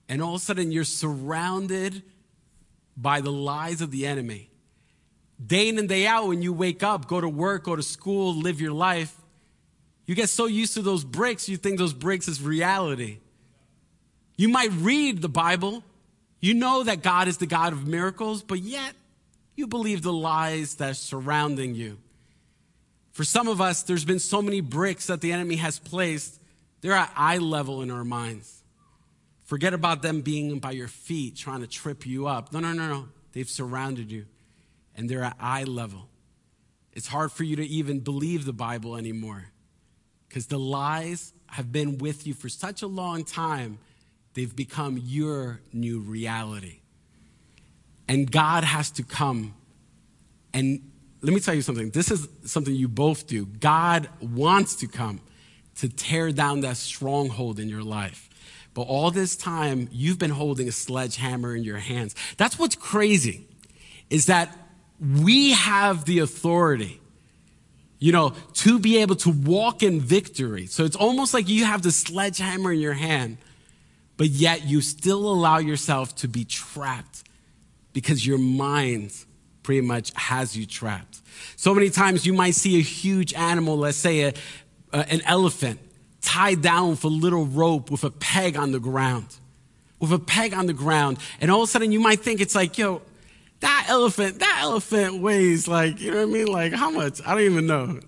[0.07, 2.03] And all of a sudden, you're surrounded
[2.95, 4.49] by the lies of the enemy.
[5.43, 8.35] Day in and day out, when you wake up, go to work, go to school,
[8.35, 9.15] live your life,
[10.05, 13.19] you get so used to those bricks, you think those bricks is reality.
[14.37, 15.83] You might read the Bible.
[16.39, 18.93] You know that God is the God of miracles, but yet
[19.55, 21.97] you believe the lies that are surrounding you.
[23.11, 26.39] For some of us, there's been so many bricks that the enemy has placed,
[26.81, 28.63] they're at eye level in our minds.
[29.43, 32.53] Forget about them being by your feet trying to trip you up.
[32.53, 33.09] No, no, no, no.
[33.33, 34.25] They've surrounded you
[34.95, 36.07] and they're at eye level.
[36.93, 39.45] It's hard for you to even believe the Bible anymore
[40.27, 43.79] because the lies have been with you for such a long time,
[44.39, 46.79] they've become your new reality.
[48.07, 49.53] And God has to come
[50.53, 50.81] and
[51.21, 51.89] let me tell you something.
[51.89, 53.45] This is something you both do.
[53.45, 55.19] God wants to come
[55.75, 58.29] to tear down that stronghold in your life.
[58.73, 62.15] But all this time, you've been holding a sledgehammer in your hands.
[62.37, 63.45] That's what's crazy,
[64.09, 64.57] is that
[65.01, 67.01] we have the authority,
[67.99, 70.65] you know, to be able to walk in victory.
[70.65, 73.37] So it's almost like you have the sledgehammer in your hand,
[74.19, 77.23] but yet you still allow yourself to be trapped
[77.93, 79.13] because your mind
[79.63, 81.21] pretty much has you trapped.
[81.55, 84.33] So many times you might see a huge animal, let's say a,
[84.91, 85.79] uh, an elephant,
[86.19, 89.37] tied down with a little rope with a peg on the ground.
[89.99, 91.17] With a peg on the ground.
[91.39, 93.01] And all of a sudden you might think it's like, yo,
[93.61, 96.47] that elephant, that elephant weighs like, you know what I mean?
[96.47, 97.21] Like how much?
[97.25, 98.01] I don't even know.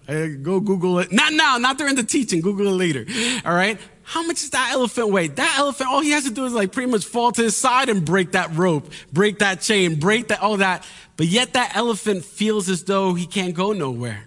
[0.43, 1.13] go Google it.
[1.13, 2.41] Not now, not during the teaching.
[2.41, 3.05] Google it later.
[3.45, 3.79] All right.
[4.11, 5.27] How much does that elephant weigh?
[5.27, 7.87] That elephant, all he has to do is like pretty much fall to his side
[7.87, 10.85] and break that rope, break that chain, break that, all that.
[11.15, 14.25] But yet that elephant feels as though he can't go nowhere.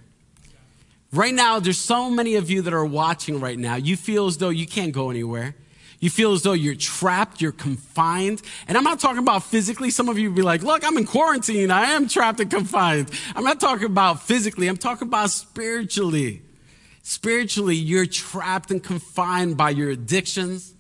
[1.13, 3.75] Right now, there's so many of you that are watching right now.
[3.75, 5.55] You feel as though you can't go anywhere.
[6.01, 8.41] You feel as though you're trapped, you're confined.
[8.67, 9.91] And I'm not talking about physically.
[9.91, 11.71] Some of you be like, look, I'm in quarantine.
[11.71, 13.11] I am trapped and confined.
[13.37, 14.67] I'm not talking about physically.
[14.67, 16.41] I'm talking about spiritually.
[17.07, 20.75] Spiritually, you're trapped and confined by your addictions,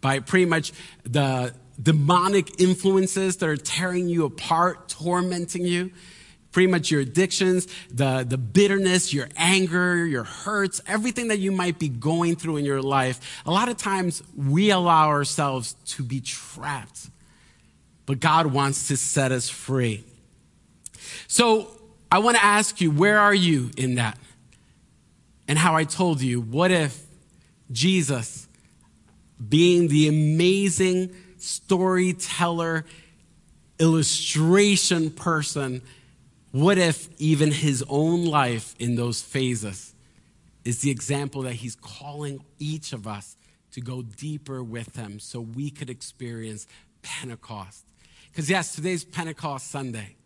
[0.00, 0.72] by pretty much
[1.04, 5.90] the demonic influences that are tearing you apart, tormenting you
[6.50, 11.78] pretty much your addictions, the, the bitterness, your anger, your hurts, everything that you might
[11.78, 16.20] be going through in your life, a lot of times we allow ourselves to be
[16.20, 17.10] trapped.
[18.06, 20.04] But God wants to set us free.
[21.28, 21.70] So
[22.10, 24.18] I want to ask you, where are you in that?
[25.48, 27.06] And how I told you, what if
[27.72, 28.46] Jesus,
[29.48, 32.84] being the amazing storyteller,
[33.78, 35.82] illustration person,
[36.52, 39.94] what if even his own life in those phases
[40.64, 43.36] is the example that he's calling each of us
[43.72, 46.66] to go deeper with him so we could experience
[47.02, 47.84] Pentecost?
[48.30, 50.16] Because, yes, today's Pentecost Sunday,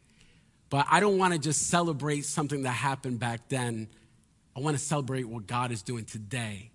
[0.69, 3.89] but I don't want to just celebrate something that happened back then.
[4.55, 6.71] I want to celebrate what God is doing today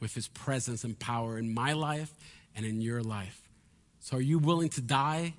[0.00, 2.12] with his presence and power in my life
[2.56, 3.48] and in your life.
[4.00, 5.34] So, are you willing to die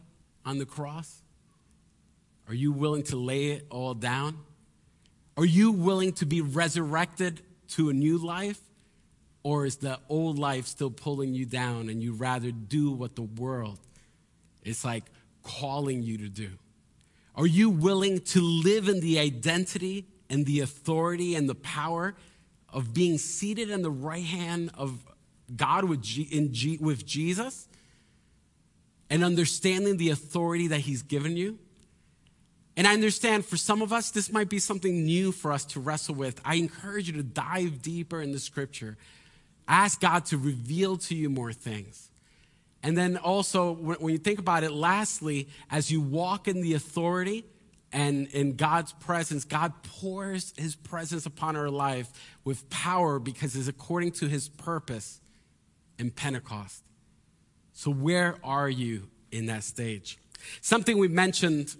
[0.45, 1.21] on the cross?
[2.47, 4.37] Are you willing to lay it all down?
[5.37, 8.59] Are you willing to be resurrected to a new life?
[9.43, 13.23] Or is the old life still pulling you down and you rather do what the
[13.23, 13.79] world
[14.63, 15.05] is like
[15.43, 16.49] calling you to do?
[17.35, 22.15] Are you willing to live in the identity and the authority and the power
[22.69, 25.05] of being seated in the right hand of
[25.55, 27.67] God with, G- with Jesus
[29.09, 31.59] and understanding the authority that He's given you?
[32.77, 35.81] And I understand for some of us, this might be something new for us to
[35.81, 36.39] wrestle with.
[36.45, 38.97] I encourage you to dive deeper in the scripture.
[39.67, 42.09] Ask God to reveal to you more things.
[42.81, 47.43] And then also, when you think about it, lastly, as you walk in the authority
[47.91, 52.09] and in God's presence, God pours his presence upon our life
[52.43, 55.19] with power because it's according to his purpose
[55.99, 56.83] in Pentecost.
[57.73, 60.17] So, where are you in that stage?
[60.61, 61.75] Something we mentioned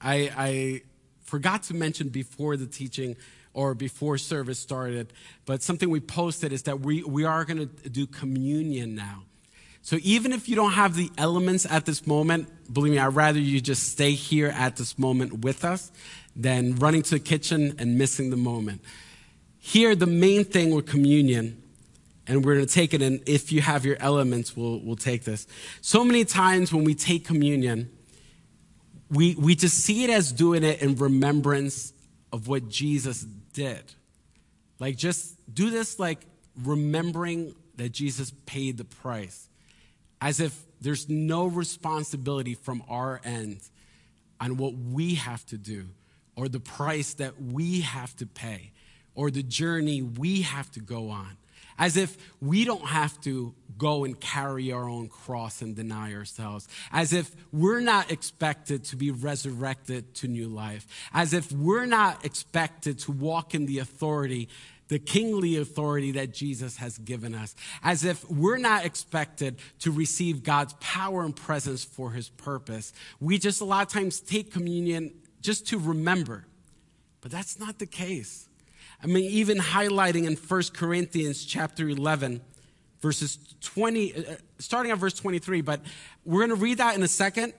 [0.00, 0.82] I, I
[1.24, 3.16] forgot to mention before the teaching
[3.52, 5.12] or before service started,
[5.44, 9.24] but something we posted is that we, we are going to do communion now.
[9.82, 13.38] So even if you don't have the elements at this moment, believe me, I'd rather
[13.38, 15.90] you just stay here at this moment with us
[16.36, 18.82] than running to the kitchen and missing the moment.
[19.58, 21.62] Here, the main thing with communion,
[22.26, 25.24] and we're going to take it, and if you have your elements, we'll, we'll take
[25.24, 25.46] this.
[25.80, 27.90] So many times when we take communion,
[29.10, 31.92] we, we just see it as doing it in remembrance
[32.32, 33.22] of what Jesus
[33.52, 33.82] did.
[34.78, 36.20] Like, just do this like
[36.62, 39.48] remembering that Jesus paid the price,
[40.20, 43.60] as if there's no responsibility from our end
[44.40, 45.88] on what we have to do,
[46.36, 48.72] or the price that we have to pay,
[49.14, 51.36] or the journey we have to go on.
[51.80, 56.68] as if we don't have to go and carry our own cross and deny ourselves,
[56.92, 62.22] as if we're not expected to be resurrected to new life, as if we're not
[62.22, 64.46] expected to walk in the authority
[64.90, 70.42] the kingly authority that Jesus has given us, as if we're not expected to receive
[70.42, 72.92] God's power and presence for his purpose.
[73.20, 76.44] We just a lot of times take communion just to remember,
[77.20, 78.48] but that's not the case.
[79.00, 82.40] I mean, even highlighting in 1 Corinthians chapter 11,
[83.00, 85.82] verses 20, uh, starting at verse 23, but
[86.24, 87.52] we're going to read that in a second.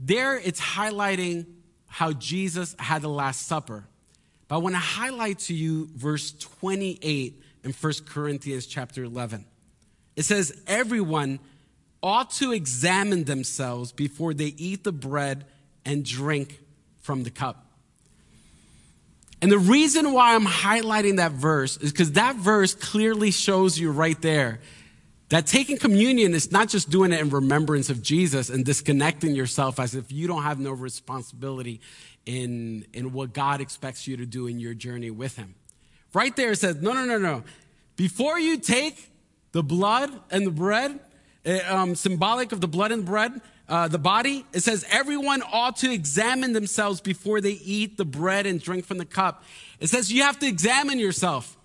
[0.00, 1.44] There, it's highlighting
[1.86, 3.84] how Jesus had the Last Supper.
[4.48, 9.44] But I want to highlight to you verse 28 in 1 Corinthians chapter 11.
[10.16, 11.38] It says, Everyone
[12.02, 15.44] ought to examine themselves before they eat the bread
[15.84, 16.60] and drink
[17.00, 17.66] from the cup.
[19.40, 23.92] And the reason why I'm highlighting that verse is because that verse clearly shows you
[23.92, 24.60] right there
[25.28, 29.78] that taking communion is not just doing it in remembrance of Jesus and disconnecting yourself
[29.78, 31.80] as if you don't have no responsibility
[32.28, 35.54] in, in what God expects you to do in your journey with Him.
[36.12, 37.42] Right there it says, no, no, no, no.
[37.96, 39.10] Before you take
[39.52, 41.00] the blood and the bread,
[41.46, 45.76] eh, um, symbolic of the blood and bread, uh, the body, it says everyone ought
[45.76, 49.42] to examine themselves before they eat the bread and drink from the cup.
[49.80, 51.56] It says you have to examine yourself.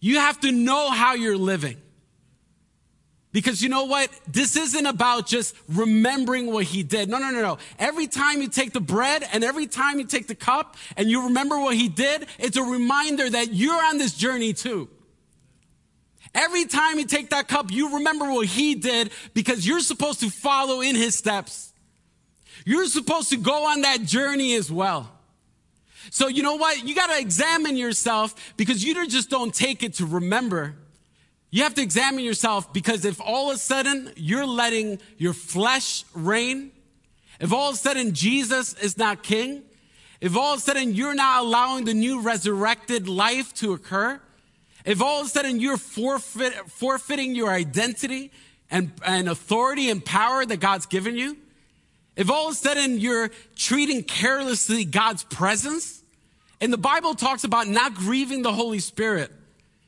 [0.00, 1.76] You have to know how you're living.
[3.34, 4.10] Because you know what?
[4.28, 7.08] This isn't about just remembering what he did.
[7.08, 7.58] No, no, no, no.
[7.80, 11.24] Every time you take the bread and every time you take the cup and you
[11.24, 14.88] remember what he did, it's a reminder that you're on this journey too.
[16.32, 20.30] Every time you take that cup, you remember what he did because you're supposed to
[20.30, 21.72] follow in his steps.
[22.64, 25.10] You're supposed to go on that journey as well.
[26.10, 26.86] So you know what?
[26.86, 30.76] You got to examine yourself because you just don't take it to remember.
[31.54, 36.04] You have to examine yourself because if all of a sudden you're letting your flesh
[36.12, 36.72] reign,
[37.38, 39.62] if all of a sudden Jesus is not king,
[40.20, 44.20] if all of a sudden you're not allowing the new resurrected life to occur,
[44.84, 48.32] if all of a sudden you're forfeit, forfeiting your identity
[48.68, 51.36] and, and authority and power that God's given you,
[52.16, 56.02] if all of a sudden you're treating carelessly God's presence,
[56.60, 59.30] and the Bible talks about not grieving the Holy Spirit,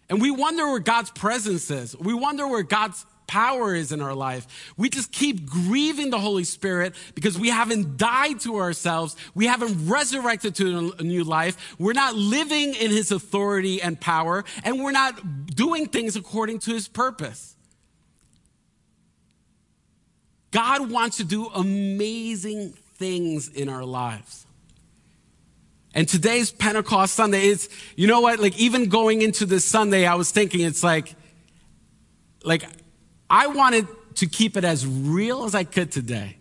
[0.08, 1.96] and we wonder where God's presence is.
[1.96, 4.72] We wonder where God's power is in our life.
[4.76, 9.16] We just keep grieving the Holy Spirit because we haven't died to ourselves.
[9.34, 11.74] We haven't resurrected to a new life.
[11.78, 16.72] We're not living in his authority and power, and we're not doing things according to
[16.72, 17.56] his purpose.
[20.52, 24.45] God wants to do amazing things in our lives.
[25.96, 28.38] And today's Pentecost Sunday is, you know what?
[28.38, 31.14] Like, even going into this Sunday, I was thinking it's like,
[32.44, 32.64] like,
[33.30, 36.36] I wanted to keep it as real as I could today.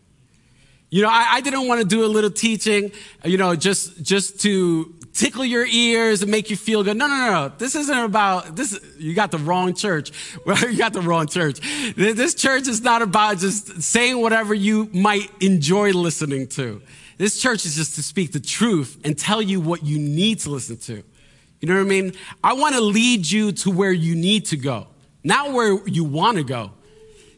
[0.89, 2.91] You know, I, I, didn't want to do a little teaching,
[3.24, 6.97] you know, just just to tickle your ears and make you feel good.
[6.97, 7.53] No, no, no, no.
[7.58, 8.78] This isn't about this.
[8.97, 10.12] You got the wrong church.
[10.45, 11.60] Well, you got the wrong church.
[11.95, 16.82] This church is not about just saying whatever you might enjoy listening to.
[17.18, 20.49] This church is just to speak the truth and tell you what you need to
[20.49, 21.03] listen to.
[21.61, 22.13] You know what I mean?
[22.43, 24.88] I want to lead you to where you need to go,
[25.24, 26.72] not where you want to go.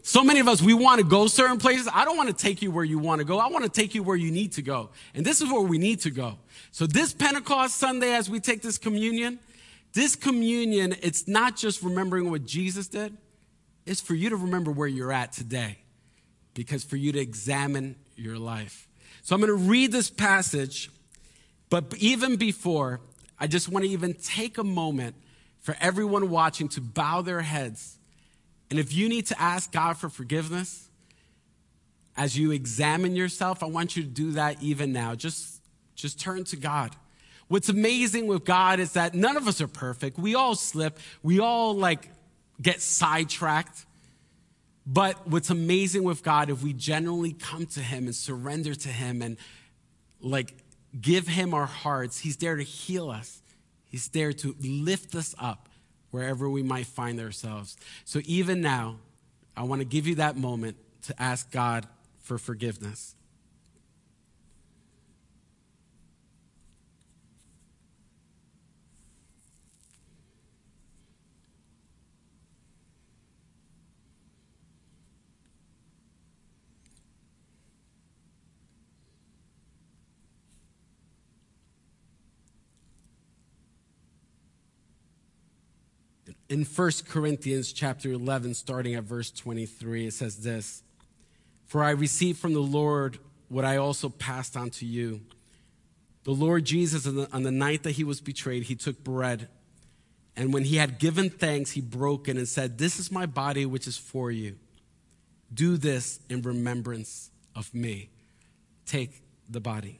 [0.01, 1.89] So many of us, we want to go certain places.
[1.93, 3.39] I don't want to take you where you want to go.
[3.39, 4.89] I want to take you where you need to go.
[5.13, 6.37] And this is where we need to go.
[6.71, 9.37] So this Pentecost Sunday, as we take this communion,
[9.91, 13.17] this communion, it's not just remembering what Jesus did.
[13.85, 15.79] It's for you to remember where you're at today.
[16.53, 18.86] Because for you to examine your life.
[19.27, 20.89] So I'm going to read this passage,
[21.69, 23.01] but even before,
[23.37, 25.17] I just want to even take a moment
[25.59, 27.97] for everyone watching to bow their heads.
[28.69, 30.87] And if you need to ask God for forgiveness,
[32.15, 35.13] as you examine yourself, I want you to do that even now.
[35.13, 35.61] Just,
[35.93, 36.95] just turn to God.
[37.49, 40.17] What's amazing with God is that none of us are perfect.
[40.17, 40.99] We all slip.
[41.21, 42.09] We all like
[42.61, 43.86] get sidetracked.
[44.89, 49.21] But what's amazing with God, if we genuinely come to Him and surrender to Him
[49.21, 49.35] and
[50.21, 50.55] like
[50.99, 53.41] give Him our hearts, He's there to heal us.
[53.83, 55.67] He's there to lift us up
[56.11, 57.75] wherever we might find ourselves.
[58.05, 58.99] So even now,
[59.57, 61.85] I want to give you that moment to ask God
[62.19, 63.15] for forgiveness.
[86.49, 90.83] In 1 Corinthians chapter 11, starting at verse 23, it says this
[91.65, 93.19] For I received from the Lord
[93.49, 95.21] what I also passed on to you.
[96.23, 99.47] The Lord Jesus, on the, on the night that he was betrayed, he took bread.
[100.35, 103.65] And when he had given thanks, he broke it and said, This is my body,
[103.65, 104.57] which is for you.
[105.53, 108.09] Do this in remembrance of me.
[108.85, 109.99] Take the body.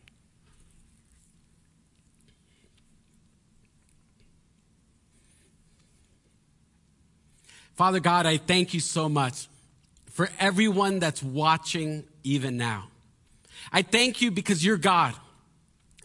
[7.81, 9.47] Father God, I thank you so much
[10.11, 12.89] for everyone that's watching even now.
[13.73, 15.15] I thank you because you're God.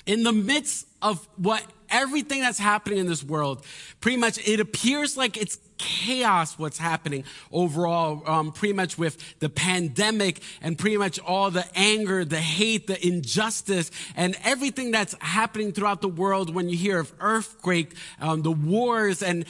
[0.07, 3.63] In the midst of what everything that's happening in this world,
[4.01, 9.51] pretty much it appears like it's chaos what's happening overall, um, pretty much with the
[9.51, 15.73] pandemic and pretty much all the anger, the hate, the injustice, and everything that's happening
[15.73, 19.45] throughout the world when you hear of earthquake, um, the wars, and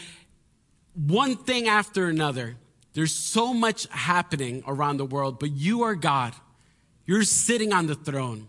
[0.97, 2.57] one thing after another.
[2.95, 6.33] There's so much happening around the world, but you are God.
[7.05, 8.49] You're sitting on the throne.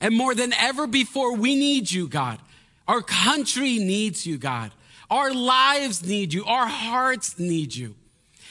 [0.00, 2.40] And more than ever before, we need you, God.
[2.88, 4.72] Our country needs you, God.
[5.10, 6.44] Our lives need you.
[6.44, 7.94] Our hearts need you.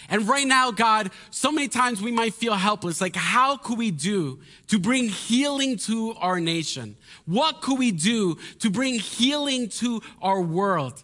[0.09, 3.01] And right now, God, so many times we might feel helpless.
[3.01, 6.95] Like, how could we do to bring healing to our nation?
[7.25, 11.03] What could we do to bring healing to our world?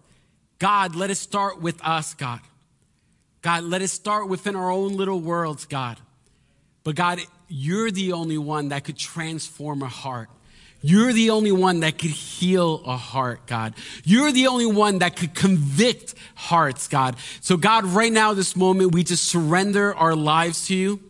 [0.60, 2.42] God, let it start with us, God.
[3.42, 5.98] God, let it start within our own little worlds, God.
[6.84, 10.30] But God, you're the only one that could transform a heart.
[10.82, 13.74] You're the only one that could heal a heart, God.
[14.06, 17.18] You're the only one that could convict hearts, God.
[17.42, 21.02] So God, right now, this moment, we just surrender our lives to you.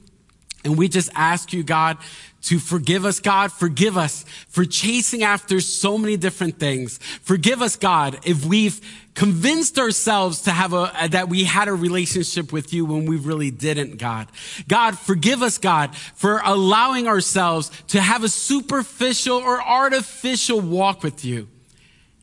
[0.65, 1.97] And we just ask you, God,
[2.43, 3.51] to forgive us, God.
[3.51, 6.97] Forgive us for chasing after so many different things.
[7.21, 8.79] Forgive us, God, if we've
[9.13, 13.51] convinced ourselves to have a, that we had a relationship with you when we really
[13.51, 14.27] didn't, God.
[14.67, 21.25] God, forgive us, God, for allowing ourselves to have a superficial or artificial walk with
[21.25, 21.49] you.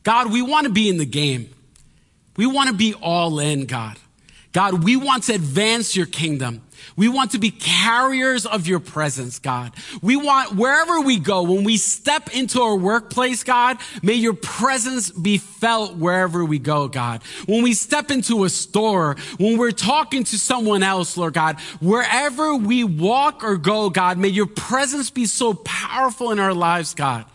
[0.01, 1.53] God, we want to be in the game.
[2.35, 3.99] We want to be all in, God.
[4.53, 6.63] God, we want to advance your kingdom.
[6.95, 9.73] We want to be carriers of your presence, God.
[10.01, 15.11] We want wherever we go, when we step into our workplace, God, may your presence
[15.11, 17.23] be felt wherever we go, God.
[17.45, 22.55] When we step into a store, when we're talking to someone else, Lord God, wherever
[22.55, 27.25] we walk or go, God, may your presence be so powerful in our lives, God,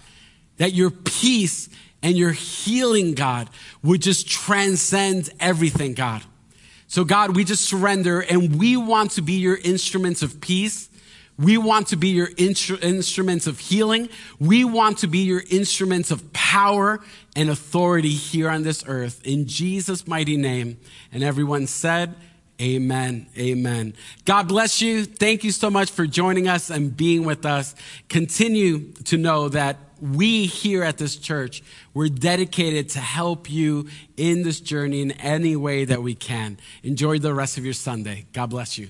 [0.56, 1.68] that your peace
[2.02, 3.48] and your healing, God,
[3.82, 6.22] would just transcend everything, God.
[6.92, 10.90] So, God, we just surrender and we want to be your instruments of peace.
[11.38, 14.10] We want to be your instru- instruments of healing.
[14.38, 17.00] We want to be your instruments of power
[17.34, 19.22] and authority here on this earth.
[19.24, 20.78] In Jesus' mighty name.
[21.10, 22.14] And everyone said,
[22.60, 23.26] Amen.
[23.38, 23.94] Amen.
[24.26, 25.06] God bless you.
[25.06, 27.74] Thank you so much for joining us and being with us.
[28.10, 31.62] Continue to know that we here at this church,
[31.94, 36.58] we're dedicated to help you in this journey in any way that we can.
[36.82, 38.26] Enjoy the rest of your Sunday.
[38.32, 38.88] God bless you.